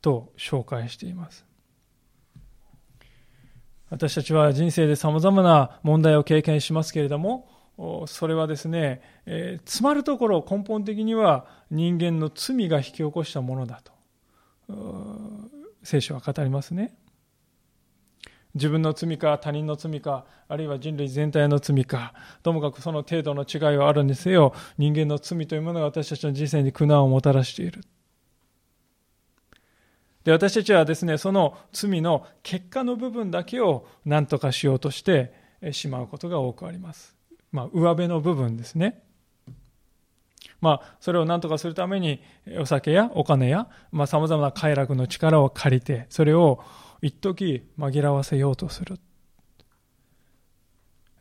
[0.03, 1.47] と紹介しています。
[3.93, 7.47] 私たちは人生で様々な問題を経験しますけれども、
[8.07, 13.93] それはですね、えー、詰まるところ根本的には人間の罪が引き起こしたものだと、
[15.83, 16.95] 聖書は語りますね。
[18.55, 27.83] 自分の罪か他人の罪か、あるいは人類全体の罪か、ともかくその程度の違いはあるにせよ、人間の罪というものが私たちの人生に苦難をもたらしている。
[30.25, 35.33] で、私たちはですね、その罪の結果の部分だけを何とかしようとして
[35.73, 37.17] しまうことが多くあります。
[37.51, 39.03] まあ、上辺の部分ですね。
[40.61, 42.23] まあ、それを何とかするために、
[42.59, 46.63] お酒やお金や、まあ、様々な快楽の力を借りて、それを
[47.03, 48.99] 一時紛らわせようとする。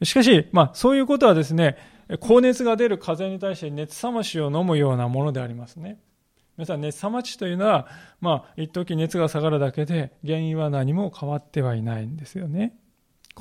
[0.03, 1.77] しかし、まあ、そういうことはですね、
[2.19, 5.99] 高熱が出る風に対して熱冷ましを飲むようなものでありますね。
[6.57, 7.87] 皆さん、熱冷ましというのは、
[8.19, 12.77] まあ、一時熱が下がるだけで、原因は何も変わってはいないんですよね。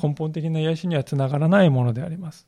[0.01, 2.46] 根本的な癒しにはつながらないものであります。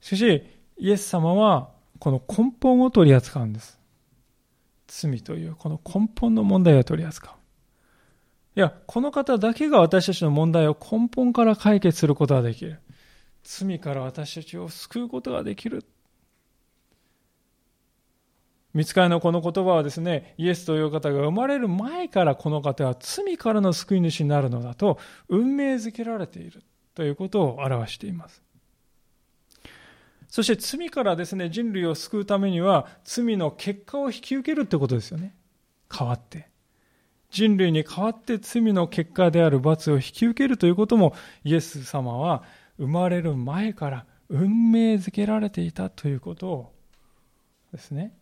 [0.00, 0.44] しかし、
[0.78, 3.80] イエス様は、この根本を取り扱うんです。
[4.86, 7.34] 罪という、この根本の問題を取り扱う。
[8.56, 12.80] いや、この方だけが私たちの問題を根本から解決することができる。
[13.42, 15.84] 罪から私たちを救うことができる。
[18.74, 26.62] 見つかりのこの言葉はですね、イエスという方が生まれる前からこの方は罪からの救い主になるのだと運命づけられている
[26.94, 28.42] ということを表しています。
[30.28, 35.36] そして罪からですね、人類を救うためには罪の結果を引き受けるってことですよね。
[35.96, 36.48] 変わって。
[37.30, 42.42] 人類に代わって罪の結果である罰を引き受けるということもイエス様は
[42.78, 46.72] 生まれる前から運命づけられていたということを
[47.72, 48.12] ですね、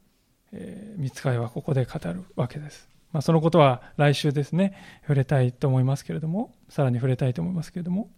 [0.53, 2.89] えー、見つかいはここで語るわけです。
[3.13, 8.11] まあ、そのことは来週ですね、触れたいと思いますけれども、さらに触れたいと思いますけれども。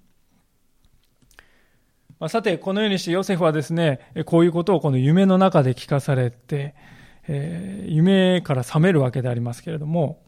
[2.21, 6.75] まあ、さて、このようにしてヨセフはですね、こういうことをこの夢の中で聞かされて、
[7.27, 10.23] えー、夢から覚めるわけでありますけれども、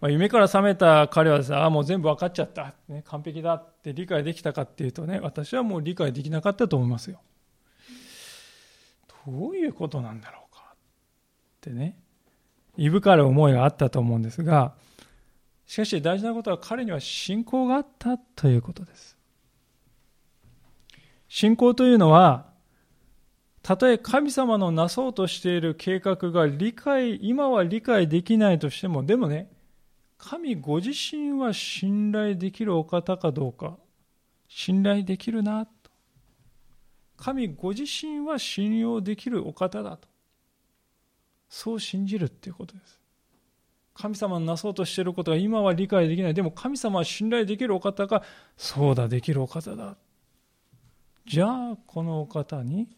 [0.00, 7.20] まあ、夢から覚めた彼はですね、ああ、もう全部分かっちゃった、ね、完璧だって理解できたかっていうとね、私はもう理解できなかったと思いますよ。
[9.26, 10.49] どういうことなんだろう
[11.60, 11.98] ってね、
[12.78, 14.72] いぶかる思いがあったと思うんですが、
[15.66, 19.16] しかし大事なことは彼には信仰があったということです。
[21.28, 22.48] 信仰というのは、
[23.62, 29.52] たとえ神様のなそうとしている計画が理解、今は理解できないとしても、でもね、
[30.16, 33.76] 神ご自身は信頼できるお方かどうか、
[34.48, 35.72] 信頼できるなと。
[37.18, 40.09] 神ご自身は信用できるお方だと。
[41.50, 42.98] そう信じるっていうことです。
[43.94, 46.34] 神様のなそうとしていることが今は理解できない。
[46.34, 48.22] でも神様は信頼できるお方が、
[48.56, 49.96] そうだ、できるお方だ。
[51.26, 52.88] じゃあ、このお方に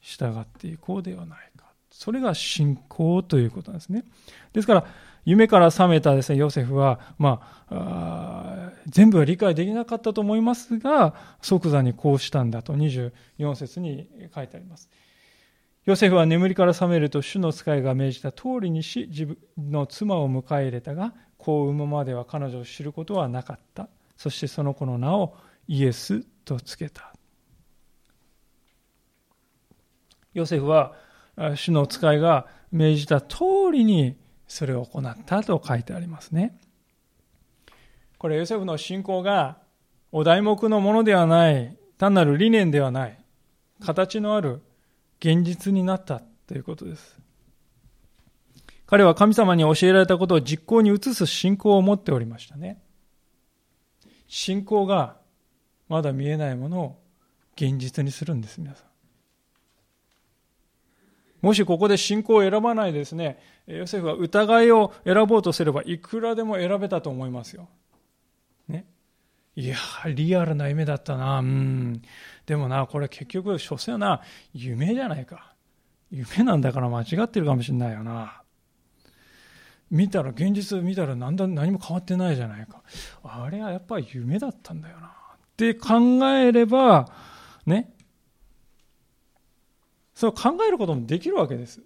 [0.00, 1.66] 従っていこうではないか。
[1.90, 4.04] それが信仰ということなんですね。
[4.52, 4.86] ですから、
[5.24, 14.88] 夢から覚めたですね、ヨセフは、まあ、全部は理解できなかったと思いますが、即座にこうしたんだと24節に書いてあります。
[15.86, 23.88] ヨセフは眠りから覚めると主の使いが命じた通りにし、自分の妻を迎え入れたが、子を産むまでは彼女を知ることはなかった。
[24.16, 25.34] そしてその子の名を
[25.66, 27.14] イエスとつけた。
[30.34, 30.94] ヨセフは
[31.54, 33.38] 主の使いが命じた通
[33.72, 34.16] りに
[34.46, 36.60] それを行ったと書いてありますね。
[38.18, 39.56] これヨセフの信仰が
[40.12, 43.18] お題目のものではない、単なる理念ではない、
[43.80, 44.60] 形のある
[45.20, 47.18] 現実になったということです。
[48.86, 52.82] 彼は神様に教えられたことを実行に移す信仰を持っておりましたね。
[54.26, 55.16] 信仰が
[55.88, 57.02] まだ見えないものを
[57.54, 58.86] 現実にするんです、皆さん。
[61.46, 67.68] もしここで信仰を選ばないですね、ヨセフは疑いを選ぼうとすればいくらでも選べたと思いますよ。
[69.60, 71.40] いや、リアルな夢だったな。
[71.40, 72.02] うん。
[72.46, 74.22] でもな、これ結局、所詮な、
[74.54, 75.54] 夢じゃないか。
[76.10, 78.42] 夢なんだから間違ってるかもしれないよな。
[79.90, 82.82] 見たら、現実見たら何だ何も変わってないじゃないか。
[83.22, 85.08] あれはやっぱり夢だったんだよな。
[85.08, 85.10] っ
[85.58, 87.12] て考えれば、
[87.66, 87.92] ね、
[90.14, 91.82] そう考えることもできるわけです。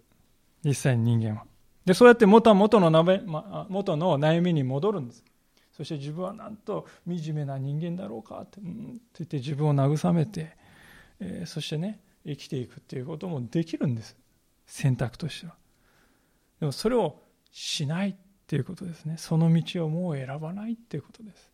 [0.64, 1.44] 実際に人間は。
[1.84, 2.90] で、そうやって元元の
[3.68, 5.24] 元の悩みに戻るんです。
[5.76, 10.56] そして自分はなんと惨めな人間だろうかって,、うん、って言って自分を慰めて、
[11.18, 14.16] えー、そしてね、生きていくっていうこともできるんです。
[14.66, 15.54] 選択としては。
[16.60, 18.14] でもそれをしないっ
[18.46, 19.16] ていうことですね。
[19.18, 21.50] その道をもう選ばないっていうことです。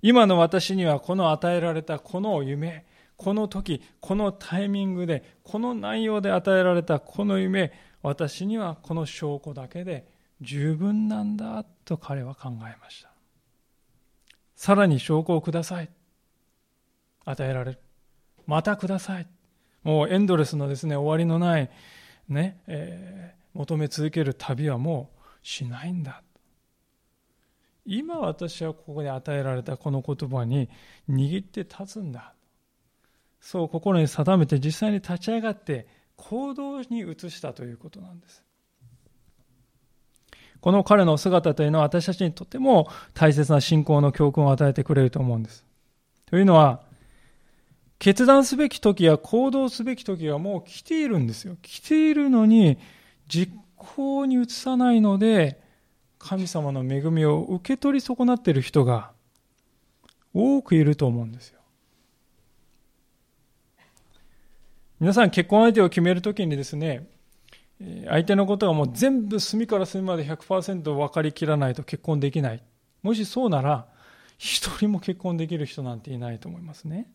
[0.00, 10.06] 今の私にはこの与えられたこの夢、この時、このタイミングで、この内容で与えられたこの夢、私にはこの証拠だけで
[10.40, 13.10] 十分なんだと彼は考えました。
[14.56, 15.90] さらに証拠をください。
[17.24, 17.78] 与えられる。
[18.46, 19.26] またください。
[19.82, 21.70] もうエンドレスのですね、終わりのない、
[22.28, 25.10] ね、えー、求め続ける旅はも
[25.42, 26.22] うしないんだ。
[27.86, 30.70] 今私はここで与えられたこの言葉に
[31.08, 32.32] 握って立つんだ。
[33.40, 38.43] そう心に定めて実際に立ち上がって行動に移したということなんです。
[40.64, 45.62] この彼の姿というのは私たちにとっても大切な信仰の教訓を与えてくれると思うんです。
[46.24, 46.80] というのは、
[47.98, 51.58] 決断すべき時や行動すべき時はもう来ているんですよ。
[51.60, 52.78] 来ているのに
[53.28, 55.60] 実行に移さないので、
[56.18, 59.10] 神様の恵みを受け取り損なっている人が
[60.32, 61.60] 多くいると思うんですよ。
[64.98, 67.06] 皆さん結婚相手を決めるときにですね、
[67.80, 72.62] 相手のことがもう全部隅から隅まで100%分かりきらないと結婚できない。
[73.02, 73.86] もしそうなら、
[74.38, 77.06] 一人も結婚できる人なんていないと思いますね。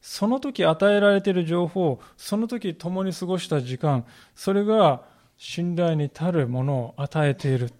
[0.00, 5.02] その時与えられている情報、その時共に過ごした時間、それが
[5.36, 7.70] 信頼に足るものを与えている。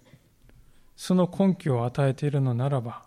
[0.95, 3.03] その根拠を与えているのならば、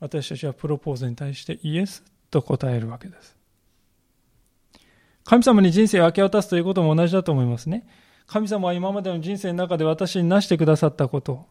[0.00, 3.36] 私たちはプロポーズに対してイエスと答えるわけです。
[5.24, 7.86] 神様に人生を明け渡すということも同じだと思いますね。
[8.26, 11.46] 神様は今までの人生の中で私になしてくださったこと、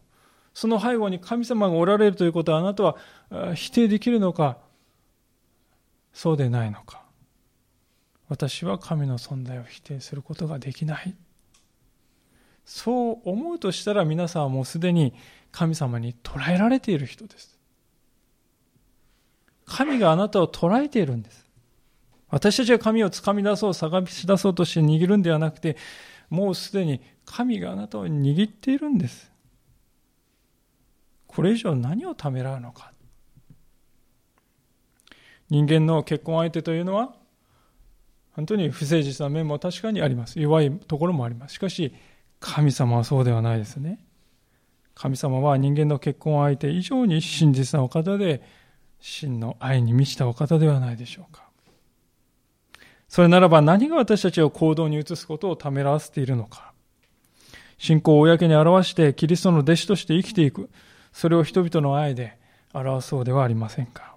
[0.54, 2.96] その背後に神様がおられるということはあなたは
[3.54, 4.58] 否定できるのか、
[6.12, 7.02] そうでないのか。
[8.28, 11.14] 私は神の存在を否定することができない。
[12.64, 15.14] そう思うとしたら皆さんはもうすでに
[15.50, 17.58] 神様に捉えられている人です。
[19.66, 21.41] 神があなたを捉えているんです。
[22.32, 25.76] 私たちが神を掴み出そう、探し出そうとして握るんではなくて、
[26.30, 29.30] もうすでに神があなたを握っているんです。
[31.26, 32.92] これ以上何をためらうのか。
[35.50, 37.14] 人間の結婚相手というのは、
[38.30, 40.40] 本当に不誠実な面も確かにあります。
[40.40, 41.56] 弱いところもあります。
[41.56, 41.94] しかし、
[42.40, 44.02] 神様はそうではないですね。
[44.94, 48.42] 神様は人間の結婚相手以上に真実なお方で、
[49.00, 51.41] 真の愛に満ちたお方ではないでしょうか。
[53.12, 56.72] それならば何が私たちを行動に移すことをためらわせているのか。
[57.76, 60.70] 信仰を公に表してキリストの弟子として生きていく。
[61.12, 62.38] それを人々の愛で
[62.72, 64.16] 表そうではありませんか。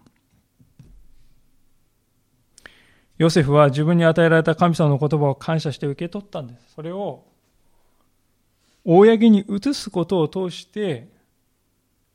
[3.18, 6.76] ヨセフは自分に与えられた神様の言葉を感謝して受け取ったんです。
[6.76, 7.26] それを
[8.86, 11.10] 公に移すことを通して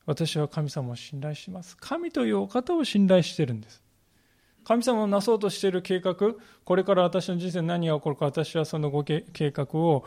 [0.07, 1.77] 私は神様を信頼します。
[1.77, 3.83] 神というお方を信頼してるんです。
[4.71, 6.15] 神様をなそうとしている計画、
[6.63, 10.05] これから私の人生に何が起こるか私はそのご計画を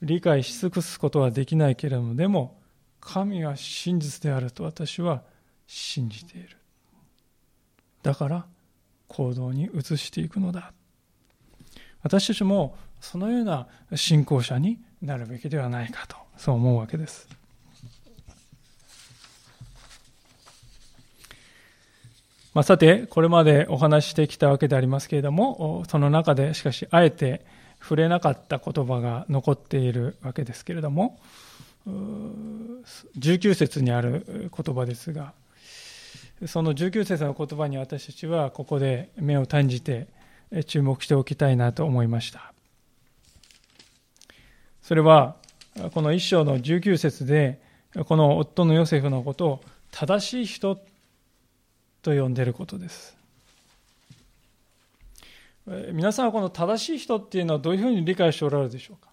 [0.00, 2.58] 理解し尽くすことはできないけれども、でも
[3.00, 5.22] 神は真実であると私は
[5.66, 6.56] 信じている。
[8.02, 8.46] だから
[9.08, 10.72] 行動に移していくのだ。
[12.02, 17.28] 私たちもそのような信仰者になるべきではないかと、そう思うわけです。
[22.58, 27.46] まあ、さて、これまでお話してきたわけでありますけれども、その中でしかし、あえて
[27.80, 31.20] 触れなかった言葉が残っているわけですけれども、
[31.86, 35.34] 19節にある言葉ですが、
[36.48, 40.08] その19節の言葉に私たちはここで目を短じて
[40.66, 42.52] 注目しておきたいなと思いました。
[44.82, 45.36] それは、
[45.94, 47.60] この一章の19節で、
[48.08, 49.60] この夫のヨセフのことを
[49.92, 50.78] 正しい人
[52.02, 53.16] と呼んでいることです。
[55.92, 59.10] 皆さんはこの正しい人っていうのはどういうふうに理解しておられるでしょうか？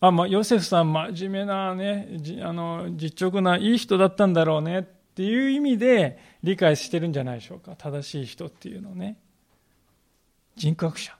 [0.00, 2.08] あ、まあ、ヨセフさん真面目なね、
[2.42, 7.76] あの、実直ないい人だったんだろうねっていう意味で理解してるんじゃないでしょうか？
[7.76, 9.16] 正しい人っていうのね。
[10.56, 11.16] 人格者。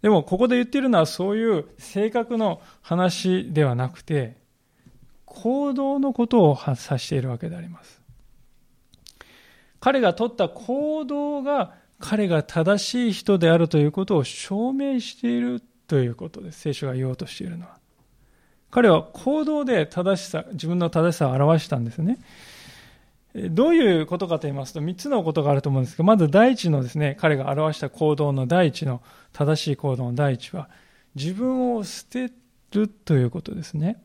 [0.00, 4.41] でも、ここで言ってるのはそういう性格の話ではなくて、
[5.32, 8.02] 行動のことを指しているわけであります。
[9.80, 16.60] 彼が取った行動が彼が正しい人であるということを証明しているということです。
[16.60, 17.78] 聖書が言おうとしているのは。
[18.70, 22.18] 彼は行動で正しさ、自分の正しさを表したんですね。
[23.34, 29.02] どういうことかと言いますと、3つのことがあると思うんですが、まず第一のですね、彼が表した行動の第一の
[29.32, 30.68] 正しい行動の第一は、
[31.14, 32.30] 自分を捨て
[32.72, 34.02] るということですね。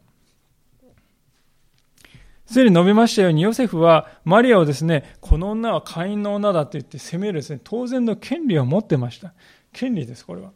[2.47, 9.33] すでに述べましたように、ヨセフはマリアをですね、この女は会員の女だと言って責めるですね、当然の権利を持ってました。
[9.73, 10.51] 権利です、これは。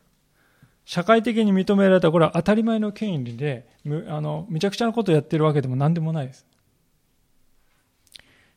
[0.85, 3.67] 社会的に認められたこれは当たり前の権利で
[4.07, 6.45] あのめちゃくちゃなことをやってるわけでも何でもないです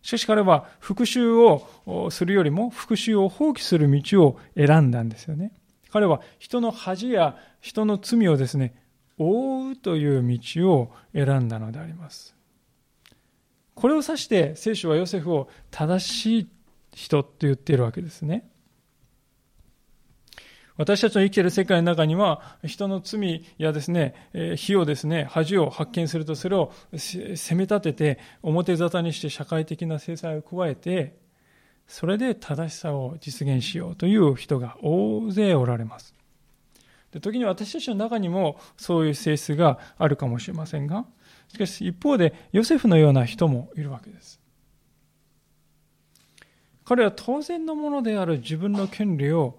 [0.02, 5.52] しかし彼は復讐をするよりも復讐を放棄する道を選んだんですよね
[5.90, 8.74] 彼は人の恥や人の罪をですね
[9.16, 12.33] 覆うという道を選んだのであります
[13.74, 16.48] これを指して聖書はヨセフを正しい
[16.92, 18.48] 人と言っているわけですね
[20.76, 24.14] 私たちの生きている世界の中には、人の罪やですね、
[24.56, 31.16] 火をですね、恥を発見すると、それを責め立てて、表沙汰にして社会的な制裁を加えて、
[31.86, 36.14] それで正しさを実現しようという人が大勢おられます。
[37.12, 41.06] で時に私たちの中にもそういう性質があるかもしれませんが、
[41.54, 44.40] しかし一方でヨセフのような人もいるわけです。
[46.84, 49.56] 彼は当然のものである自分の権利を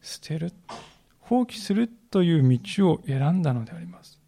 [0.00, 0.50] 捨てる
[1.20, 4.18] 放棄するという道を選んだのであります。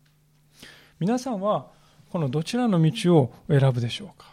[0.98, 1.68] 皆さんは
[2.10, 4.26] このどちらの道を選ぶでしょうか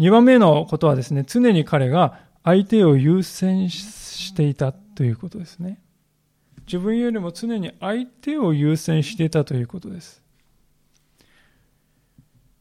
[0.00, 5.83] ？2番目のことはですね常に彼が相手を優先していたということですね。
[6.66, 10.22] 自分よりも常に相手を優先していたということです。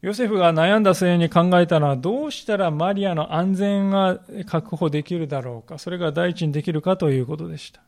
[0.02, 7.82] ヨセフが悩んだ末に考えたのはどうしたらマリアの安全が確保できるだろうか、それが第一にできるかということでした。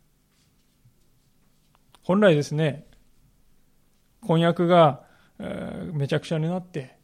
[2.04, 2.88] 本来ですね、
[4.22, 5.04] 婚約が、
[5.92, 6.98] めちゃくちゃになって、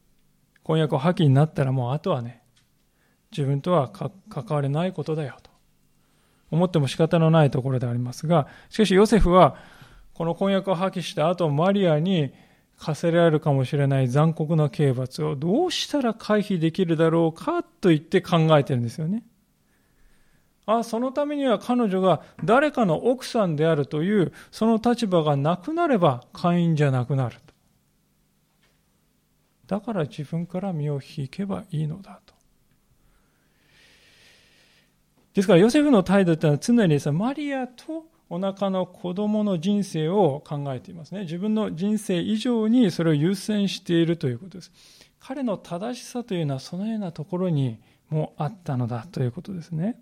[0.64, 2.42] 婚約を破棄になったらもうあとはね、
[3.32, 4.12] 自分とは関
[4.48, 5.51] われないことだよと。
[6.52, 9.56] 思っても仕方のないところでありますが、しかしヨセフは
[10.14, 12.34] この婚約を破棄した後マリアに
[12.78, 19.24] 課せられるかもしれない残酷な刑罰をどうしたら回避できるだろうかと言って考えてるんですよね。
[20.66, 27.54] あそのためには彼女が誰かの奥さんであるというその立場がなくなれば会員じゃなくなると。
[29.68, 32.34] だから自分から身を引けばいいのだと。
[35.34, 41.22] ですからヨセフの態度というのは常にです、ね、マリアとお腹の子供の人生を考えていますね。
[41.22, 44.72] 自分の人生以上にそれを優先しているということです。
[45.20, 47.80] 彼の正しさというのはそのようなところに
[48.10, 50.00] もあったのだということですね。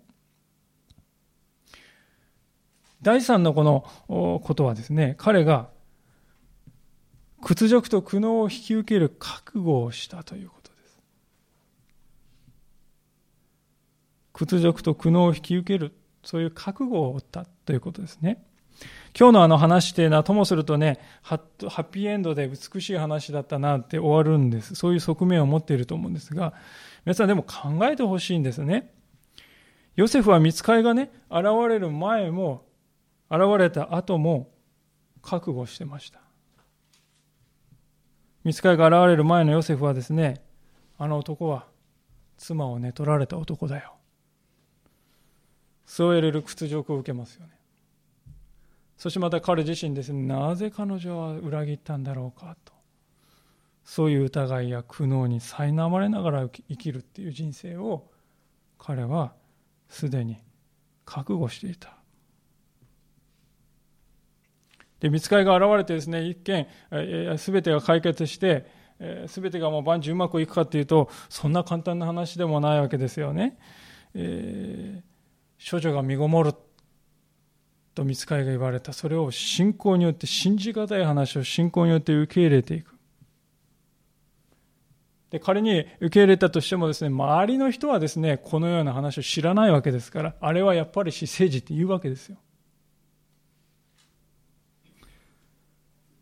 [3.02, 5.68] 第三のこのことはですね、彼が
[7.42, 11.00] 屈辱と苦悩を引き受ける覚悟をしたということです。
[14.40, 15.92] 屈辱と苦悩を引き受ける、
[16.24, 18.42] そういう覚悟を負ったということですね。
[19.14, 24.74] 今日のあの話っていうのはともするとね、ハッピーエンドで美しい話だったなって終わるんです。
[24.76, 26.54] そういう側面を持っていると思うんですが、
[27.04, 28.94] 皆さんでも考えてほしいんですね。
[29.94, 32.64] ヨセフは見つかりがね、現れる前も、
[33.28, 34.50] 現れた後も
[35.20, 36.22] 覚悟してました。
[38.42, 40.42] 見つかりが現れる前のヨセフはですね、
[40.96, 41.66] あの男は
[42.38, 43.96] 妻を寝取られた男だよ。
[45.90, 47.52] そう得れる屈辱を受けますよね。
[48.96, 52.72] そしてまた彼自身ですね、なぜ彼女は裏切ったんだろうかと。
[53.84, 58.08] そういう疑いや苦悩に苛まれながら生きるっていう人生を
[58.78, 59.32] 彼は
[59.88, 60.38] すでに
[61.04, 61.96] 覚悟していた。
[65.00, 66.68] で、見つかりが現れてですね、一見、
[67.36, 68.64] すべてが解決して、
[69.26, 73.58] すべてがもう万事うまくいくかっていうと、そんな簡単な話でもないわけですよね。
[74.14, 75.09] えー、
[75.68, 76.54] 処女が身ごもる
[77.94, 78.92] と見つかりが言われた。
[78.92, 82.94] それを信仰によって、信じがたい話を信仰によって受け入れていく。
[85.30, 92.36] で、仮に受け入れたとしてもですね、周りの人はですね、このような話を知らないわけですから、あれはやっぱり死生児って言うわけですよ。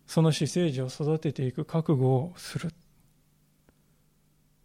[0.07, 2.71] その死生児を育てていく覚悟をする。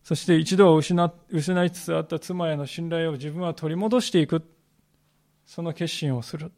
[0.04, 4.44] そして一度は失失いつつあった妻への信頼を自分は取り戻していく。
[5.46, 6.52] その決心をする。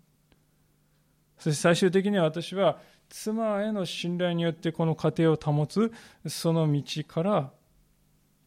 [1.38, 2.80] そして最終的には私は
[3.10, 5.92] 妻への信頼によってこの家庭を保つ。
[6.28, 7.52] その道から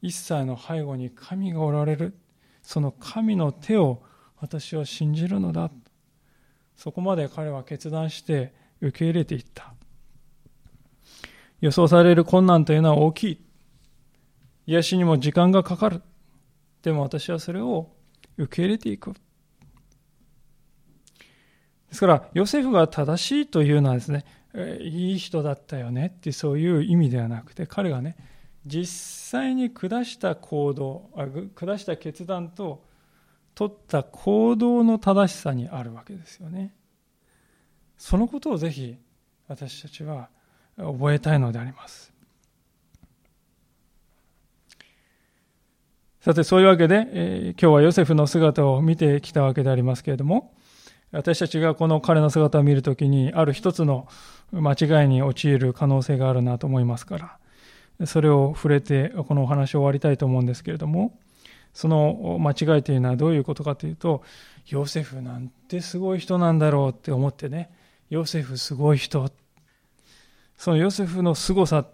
[0.02, 2.14] 一切の背後に神がおられる。
[2.62, 4.02] その神の手を
[4.40, 5.70] 私は信じるのだ。
[6.76, 9.74] そこまで彼は決断して受け入れていった。
[11.60, 13.44] 予想される困難というのは大きい。
[14.66, 16.02] 癒しにも時間がかかる。
[16.82, 17.90] でも私はそれを
[18.36, 19.14] 受け入れていく。
[21.88, 24.24] ですから、ヨセフが正しいというのはですね、
[24.80, 28.16] いい人だったよねってそういう意味ではなくて、彼がね、
[28.66, 28.86] 実
[29.30, 31.10] 際に下した行動、
[31.54, 32.84] 下した決断と
[33.54, 36.74] 取った行動の正しさにあるわけですよね。
[37.96, 38.96] そのことをぜひ
[39.48, 40.28] 私たちは
[40.76, 42.12] 覚えたいのであります。
[46.20, 50.52] さて、そういうわけで、えー、今日はヨセフの姿を見てきたわけでありますけれども、
[51.10, 54.08] 私たちがこの彼の姿を見るときに、ある一つの
[54.52, 57.38] 間違いに陥る可能性があるなと思いますか
[57.98, 61.18] ら、それを触れて、このお話を終わりたいと思うんですけれども、
[61.72, 64.22] その間違いというのはどういうことかというと、
[64.66, 67.70] ヨセフなんてすごい人なんだろうって思ってね、
[68.10, 69.30] ヨセフすごい人。
[70.56, 71.88] そのヨセフの凄さっ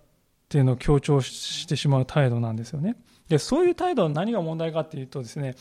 [0.49, 2.97] ていうのを強調してしまう態度なんですよね。
[3.29, 5.55] で、そういう態度は何が問題かっていうとですね、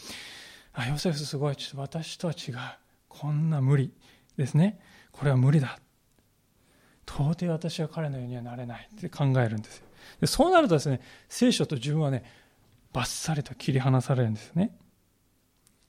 [0.74, 2.56] あ、ヨセフすごい、ちょっと私とは違う。
[3.20, 3.92] こんな無理
[4.38, 4.80] ですね。
[5.12, 5.80] これは無理だ。
[7.06, 9.86] 到底私は彼のようにはなれないって考えるんですよ。
[10.22, 12.24] でそうなるとですね、聖書と自分はね、
[12.92, 14.76] バッサリと切り離されるんですね。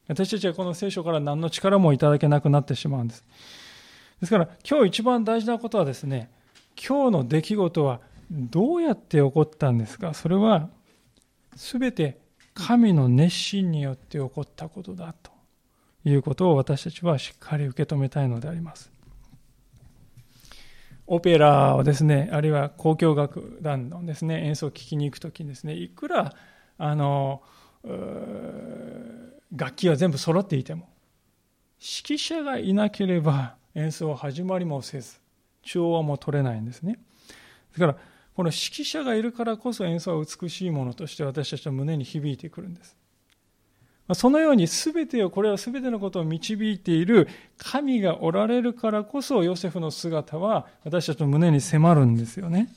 [0.06, 3.24] 私たちはこの聖書から何の力もいただけなくなってしまうんです。
[4.20, 6.30] ですから今日一番大事なことはですね、
[6.76, 8.00] 今日の出来事は
[8.30, 10.12] どうやって起こったんですか？
[10.14, 10.68] それは
[11.56, 12.20] 全て
[12.52, 15.30] 神の熱心によって起こったことだと
[16.04, 18.90] いうことを私たちはしっかり受け止めたいのであります。
[21.06, 26.34] オペラをですね、あるいは交響楽団のですね、演奏を聴きに行くときにですね、いくら、
[26.78, 27.42] あの、
[29.54, 30.88] 楽器は全部揃っていても、
[31.78, 35.20] 指揮者がいなければ演奏は始まりもせず、
[35.62, 36.98] 調和も取れないんですね。
[37.78, 37.98] だから、
[38.34, 42.96] この指揮者がいるからこそ演奏は美しいものとして私たちは胸に響いてくるんです。
[44.12, 47.26] そのように全てを、これは全てのことを導いている
[47.56, 52.68] 神がおられるからこそ、ヨセフの姿は私たちの胸に迫るんですよね。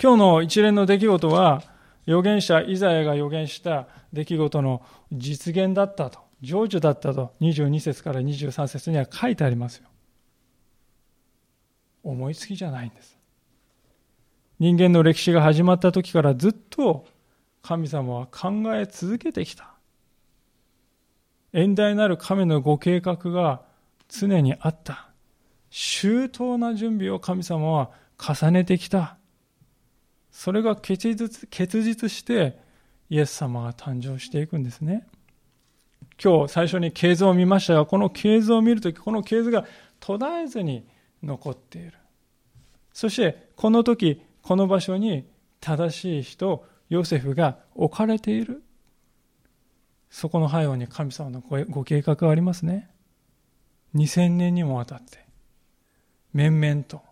[0.00, 1.62] 今日の一連の出来事は、
[2.06, 4.80] 預言者イザヤが預言した出来事の
[5.12, 9.88] 実現だったと、成就だったと、22節から23節には書いてありますよ。
[12.02, 13.18] 思いつきじゃないんです。
[14.58, 17.06] 人間の歴史が始まった時からずっと
[17.62, 19.74] 神様は考え続けてきた。
[21.52, 23.62] 遠大なる神のご計画が
[24.08, 25.08] 常にあった。
[25.70, 29.18] 周到な準備を神様は重ねてきた。
[30.30, 32.58] それが結実結実して
[33.10, 35.06] イエス様が誕生していくんですね。
[36.22, 39.64] 今日最初に経図を見ましたが、この経図を見るとき、この経図が
[40.00, 40.86] 途絶えずに
[41.22, 41.92] 残っている。
[42.92, 45.28] そしてこの時、この場所に
[45.60, 48.62] 正しい人、ヨセフが置かれている。
[50.10, 52.90] そこの背後に神様のご計画がありますね。
[53.94, 55.26] 2000年にもわたって、
[56.32, 57.02] 面々と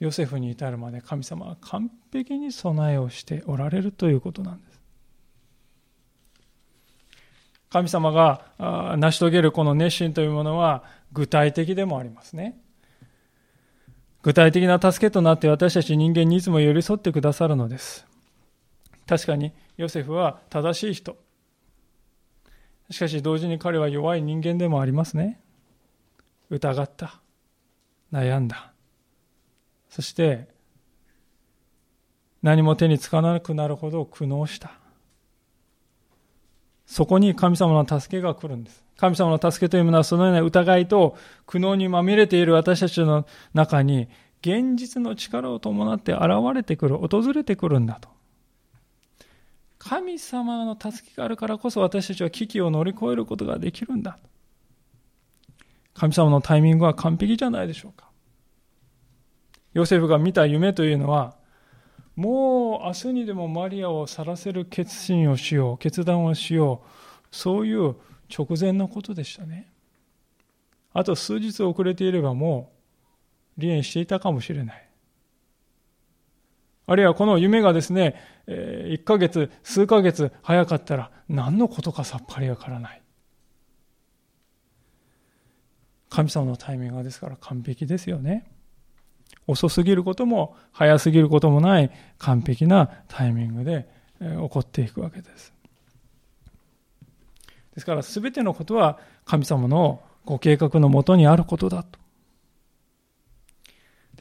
[0.00, 4.80] ヨセフに至るまで神様は完璧に備えをしておられるということなんです。
[7.70, 12.60] 神様が成し遂げるこの熱心というものは具体的でもありますね。
[14.22, 18.06] 具体的な助けとなって私たち人間にいつも寄り添ってくださるのです。
[19.06, 21.16] 確かにヨセフは正しい人。
[22.90, 25.40] しかし同時に彼は弱い人間でもありますね。
[26.50, 27.20] 疑った。
[28.12, 28.72] 悩んだ。
[29.88, 30.48] そして
[32.42, 34.72] 何も手につかなくなるほど苦悩した。
[36.86, 38.84] そこに神様の助けが来るんです。
[38.96, 44.08] 神様の助けというものはそのような疑いと苦悩にまみれている私たちの中に
[44.42, 46.22] 現実の力を伴って現
[46.54, 48.10] れてくる、訪れてくるんだと。
[49.84, 54.16] 神様の助けがあるからこそ私たちは危機を乗り越えることができるんだ。
[55.92, 58.08] 神様のタイミングは完璧じゃないでしょうか。
[59.74, 61.34] ヨセフが見た夢というのは、
[62.14, 66.88] もう明日にでもマリアを去らせる決心をしよう、決断をしよう、
[67.32, 67.96] そういう
[68.30, 69.72] 直前のことでしたね。
[70.92, 72.72] あと数日遅れていればも
[73.58, 74.91] う離縁していたかもしれない。
[76.86, 78.16] あるいはこの夢がですね、
[78.46, 83.02] 1ヶ月、数ヶ月早かったら何のことかさっぱりわからない。
[86.10, 88.50] 神様のタイミングはですから完璧ですよね。
[89.46, 93.88] 遅すぎることも早すぎることもない完璧なタイミングで
[94.20, 95.52] 起こっていくわけです。
[97.74, 102.01] ですから全てのことは神様のご計画のもとにあることだと。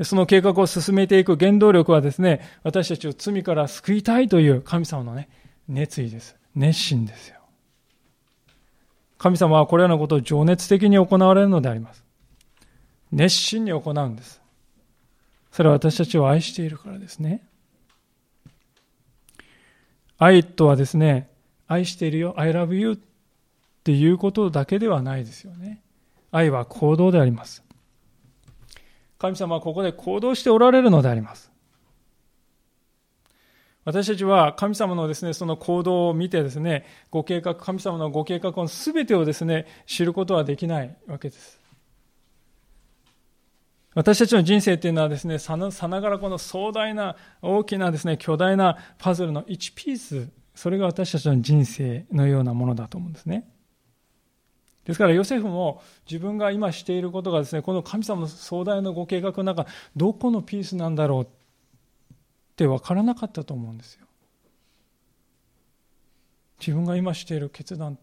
[0.04, 5.30] その計画を進めていく原動力はですね、私たちを罪から救いたいという神様のね、
[5.68, 6.36] 熱意です。
[6.56, 7.38] 熱心ですよ。
[9.18, 12.04] 神様はこれらのことを情熱的に行われるのであります。
[13.12, 14.42] 熱心に行うんです。
[15.52, 17.44] それは私たちを愛しているからですね。
[20.18, 21.30] 愛とはですね、
[21.68, 22.98] 愛しているよ、I love you っ
[23.84, 25.82] ていうことだけではないですよね。
[26.32, 27.64] 愛は行動であります。
[29.22, 31.52] 神様はここで行動しておられるのであります。
[33.86, 41.60] 私たちは神様のですね、その行動を見てですね、ご計画、神様のご計画の全てをですね、知ることはできないわけです。
[43.94, 45.70] 私たちの人生っていうのはですね、さな
[46.02, 53.48] がらこの壮大な、大きなですね、巨大なパズルの1ピース、それが私たちの人生のようなものだと思うんですね。
[54.86, 61.28] ですからヨセフも自分が今していることがですね、この神様の壮大なご計画の中、どこのピースなんだろうっ
[62.56, 64.08] て分からなかったと思うんですよ。
[66.60, 67.98] 自分が今している決断、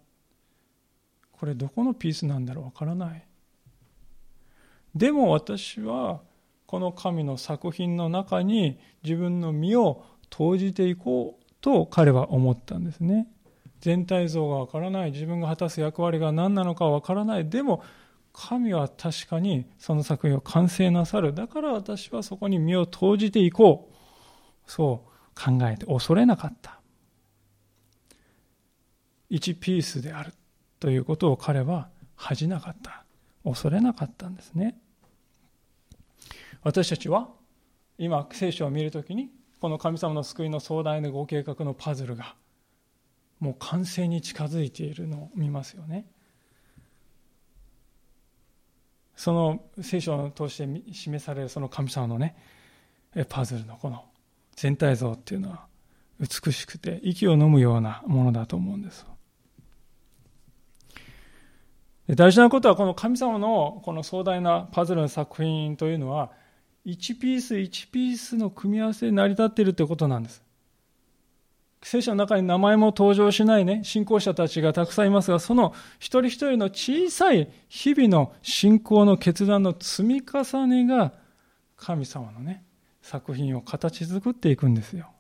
[1.32, 3.24] これどこのピースなんだろう分からない。
[4.94, 6.20] でも私は
[6.66, 13.26] この神の作品の中に自分の身を投じていこうと彼は思ったんですね。
[13.80, 17.82] 全体像がわからない、自分が果たす役割が何なのかわからない、でも
[18.32, 21.34] 神は確かにその作品を完成なさる。
[21.34, 24.70] だから私はそこに身を投じていこう。
[24.70, 26.78] そう考えて恐れなかった。
[29.30, 30.32] 1ピースである
[30.78, 33.04] ということを彼は恥じなかった。
[33.44, 34.78] 恐れなかったんですね。
[36.62, 37.28] 私たちは
[37.98, 42.36] 今聖書を見るときにこの神様の救いの壮大なご計画のパズルが
[43.40, 46.06] もう完成に近づいているのを見ますよね。
[49.16, 52.36] その聖書を通して示されるその神様のね
[53.28, 54.04] パズルのこの
[54.54, 55.66] 全体像っていうのは
[56.20, 59.06] 美しくて息を飲むようなものだと思うんです。
[62.08, 66.30] 大事なことはこの神様のこの壮大なパズルの作品というのは
[66.86, 70.42] 1ピース1ピースの組み合わせで成り立っているということなんです。
[71.82, 81.12] 聖書の中に名前も登場しないね、信仰者たちがたくさんいますが、その一人一人の小さい日々の信仰の決断の積み重ねが
[81.76, 82.64] 神様のね、
[83.00, 85.10] 作品を形作っていくんですよ。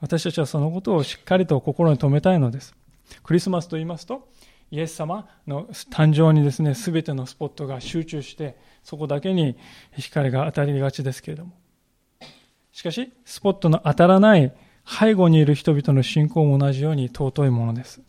[0.00, 2.74] 私たちはそのことをしっかりと心に留めたいのです。
[3.22, 4.28] クリスマスと言いますと、
[4.70, 9.56] イエス様の誕生にですね、すべてのスポットが集中して、そこだけに
[9.96, 11.52] 光が当たりがちですけれども、
[12.74, 14.52] しかし、スポットの当たらない
[14.84, 18.02] 背後にいる人々の信仰も同じように尊いものです。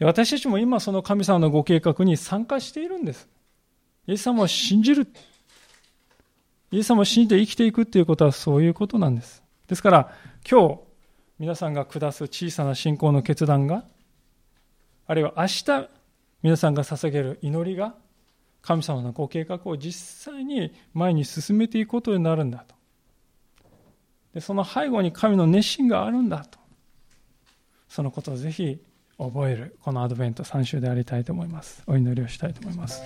[0.00, 3.28] で私たちも今その神様のご計画に参加しているんです。
[4.08, 5.06] イエス様を信じる。
[6.72, 9.44] イエス様を信じて生きていくということはそういうことなんです。
[9.68, 10.12] ですから、
[10.50, 10.80] 今日、
[11.38, 13.84] 皆さんが下す小さな信仰の決断が、
[15.06, 15.88] あるいは明日、
[16.42, 17.94] 皆さんが捧げる祈りが、
[18.60, 22.74] 神様のご計画を実際に前に進めていくことになるんだと。
[24.34, 26.58] でその背後に神の熱心があるんだと。
[27.88, 28.78] そのことをぜひ
[29.18, 31.82] 覚えるこのアドベント3週でありたいと思います。
[31.86, 33.00] お祈りをしたいと思います。